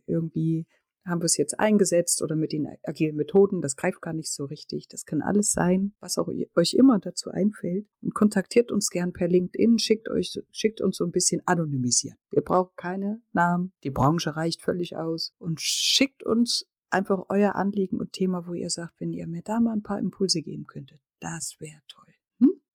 Irgendwie 0.06 0.66
haben 1.06 1.20
wir 1.20 1.26
es 1.26 1.36
jetzt 1.36 1.58
eingesetzt 1.60 2.22
oder 2.22 2.34
mit 2.34 2.52
den 2.52 2.66
agilen 2.82 3.16
Methoden, 3.16 3.60
das 3.60 3.76
greift 3.76 4.00
gar 4.00 4.14
nicht 4.14 4.32
so 4.32 4.46
richtig. 4.46 4.88
Das 4.88 5.04
kann 5.04 5.20
alles 5.20 5.52
sein, 5.52 5.92
was 6.00 6.16
auch 6.16 6.28
euch 6.28 6.74
immer 6.74 6.98
dazu 6.98 7.30
einfällt. 7.30 7.86
Und 8.00 8.14
kontaktiert 8.14 8.72
uns 8.72 8.88
gern 8.88 9.12
per 9.12 9.28
LinkedIn, 9.28 9.78
schickt 9.78 10.08
euch, 10.08 10.40
schickt 10.50 10.80
uns 10.80 10.96
so 10.96 11.04
ein 11.04 11.12
bisschen 11.12 11.42
anonymisieren. 11.46 12.18
Wir 12.30 12.42
brauchen 12.42 12.72
keine 12.76 13.20
Namen, 13.32 13.72
die 13.82 13.90
Branche 13.90 14.34
reicht 14.34 14.62
völlig 14.62 14.96
aus 14.96 15.34
und 15.38 15.60
schickt 15.60 16.22
uns 16.22 16.66
einfach 16.90 17.24
euer 17.28 17.54
Anliegen 17.54 17.98
und 18.00 18.12
Thema, 18.12 18.46
wo 18.46 18.54
ihr 18.54 18.70
sagt, 18.70 18.94
wenn 19.00 19.12
ihr 19.12 19.26
mir 19.26 19.42
da 19.42 19.60
mal 19.60 19.72
ein 19.72 19.82
paar 19.82 19.98
Impulse 19.98 20.42
geben 20.42 20.64
könntet, 20.66 21.00
das 21.20 21.56
wäre 21.58 21.80
toll. 21.88 22.13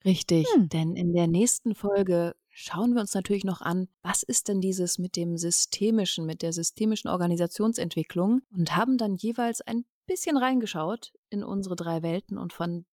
Richtig, 0.05 0.47
hm. 0.53 0.69
denn 0.69 0.95
in 0.95 1.13
der 1.13 1.27
nächsten 1.27 1.75
Folge 1.75 2.35
schauen 2.49 2.93
wir 2.93 3.01
uns 3.01 3.13
natürlich 3.13 3.43
noch 3.43 3.61
an, 3.61 3.87
was 4.01 4.23
ist 4.23 4.47
denn 4.47 4.61
dieses 4.61 4.97
mit 4.97 5.15
dem 5.15 5.37
systemischen, 5.37 6.25
mit 6.25 6.41
der 6.41 6.53
systemischen 6.53 7.09
Organisationsentwicklung 7.09 8.41
und 8.51 8.75
haben 8.75 8.97
dann 8.97 9.15
jeweils 9.15 9.61
ein 9.61 9.85
bisschen 10.07 10.37
reingeschaut 10.37 11.13
in 11.29 11.43
unsere 11.43 11.75
drei 11.75 12.01
Welten 12.01 12.37
und 12.37 12.53
von 12.53 12.85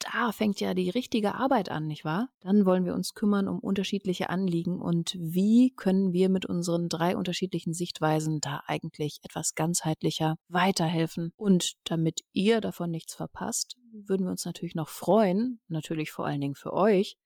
da 0.00 0.32
fängt 0.32 0.60
ja 0.60 0.74
die 0.74 0.90
richtige 0.90 1.34
Arbeit 1.34 1.70
an, 1.70 1.86
nicht 1.86 2.04
wahr? 2.04 2.28
Dann 2.40 2.66
wollen 2.66 2.84
wir 2.84 2.94
uns 2.94 3.14
kümmern 3.14 3.48
um 3.48 3.58
unterschiedliche 3.58 4.30
Anliegen 4.30 4.80
und 4.80 5.16
wie 5.18 5.72
können 5.76 6.12
wir 6.12 6.28
mit 6.28 6.46
unseren 6.46 6.88
drei 6.88 7.16
unterschiedlichen 7.16 7.74
Sichtweisen 7.74 8.40
da 8.40 8.62
eigentlich 8.66 9.18
etwas 9.22 9.54
ganzheitlicher 9.54 10.36
weiterhelfen. 10.48 11.32
Und 11.36 11.74
damit 11.84 12.20
ihr 12.32 12.60
davon 12.60 12.90
nichts 12.90 13.14
verpasst, 13.14 13.76
würden 13.92 14.26
wir 14.26 14.30
uns 14.30 14.44
natürlich 14.44 14.74
noch 14.74 14.88
freuen, 14.88 15.60
natürlich 15.68 16.10
vor 16.10 16.26
allen 16.26 16.40
Dingen 16.40 16.54
für 16.54 16.72
euch, 16.72 17.16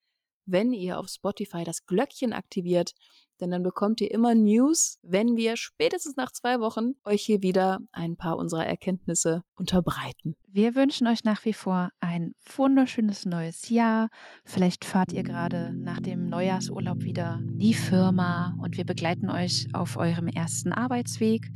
wenn 0.46 0.72
ihr 0.72 0.98
auf 0.98 1.08
Spotify 1.08 1.64
das 1.64 1.86
Glöckchen 1.86 2.32
aktiviert, 2.32 2.92
denn 3.40 3.50
dann 3.50 3.62
bekommt 3.62 4.00
ihr 4.00 4.10
immer 4.10 4.34
News, 4.34 4.98
wenn 5.02 5.36
wir 5.36 5.56
spätestens 5.56 6.16
nach 6.16 6.30
zwei 6.30 6.60
Wochen 6.60 6.92
euch 7.04 7.22
hier 7.22 7.42
wieder 7.42 7.80
ein 7.92 8.16
paar 8.16 8.36
unserer 8.36 8.66
Erkenntnisse 8.66 9.42
unterbreiten. 9.56 10.36
Wir 10.46 10.74
wünschen 10.74 11.06
euch 11.08 11.24
nach 11.24 11.44
wie 11.44 11.52
vor 11.52 11.90
ein 12.00 12.34
wunderschönes 12.56 13.26
neues 13.26 13.68
Jahr. 13.68 14.08
Vielleicht 14.44 14.84
fahrt 14.84 15.12
ihr 15.12 15.24
gerade 15.24 15.72
nach 15.74 16.00
dem 16.00 16.28
Neujahrsurlaub 16.28 17.02
wieder 17.02 17.40
in 17.42 17.58
die 17.58 17.74
Firma 17.74 18.56
und 18.60 18.76
wir 18.76 18.84
begleiten 18.84 19.30
euch 19.30 19.66
auf 19.72 19.96
eurem 19.96 20.28
ersten 20.28 20.72
Arbeitsweg 20.72 21.50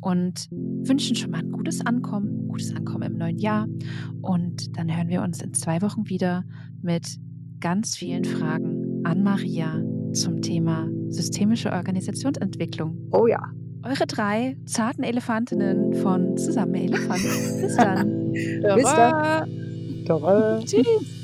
und 0.00 0.48
wünschen 0.50 1.14
schon 1.14 1.30
mal 1.30 1.40
ein 1.40 1.52
gutes 1.52 1.84
Ankommen, 1.84 2.48
gutes 2.48 2.74
Ankommen 2.74 3.12
im 3.12 3.18
neuen 3.18 3.38
Jahr. 3.38 3.66
Und 4.22 4.76
dann 4.78 4.94
hören 4.94 5.08
wir 5.08 5.22
uns 5.22 5.42
in 5.42 5.52
zwei 5.52 5.82
Wochen 5.82 6.08
wieder 6.08 6.44
mit 6.80 7.18
ganz 7.60 7.96
vielen 7.96 8.24
Fragen 8.24 9.02
an 9.04 9.22
Maria 9.22 9.82
zum 10.12 10.42
Thema 10.42 10.88
systemische 11.08 11.72
Organisationsentwicklung. 11.72 12.96
Oh 13.12 13.26
ja. 13.26 13.42
Eure 13.82 14.06
drei 14.06 14.56
zarten 14.64 15.04
Elefantinnen 15.04 15.94
von 15.94 16.36
Zusammen 16.36 16.74
Elefant. 16.74 17.22
Bis 17.60 17.76
dann. 17.76 18.32
Bis 18.32 18.84
dann. 18.84 20.64
Tschüss. 20.64 21.17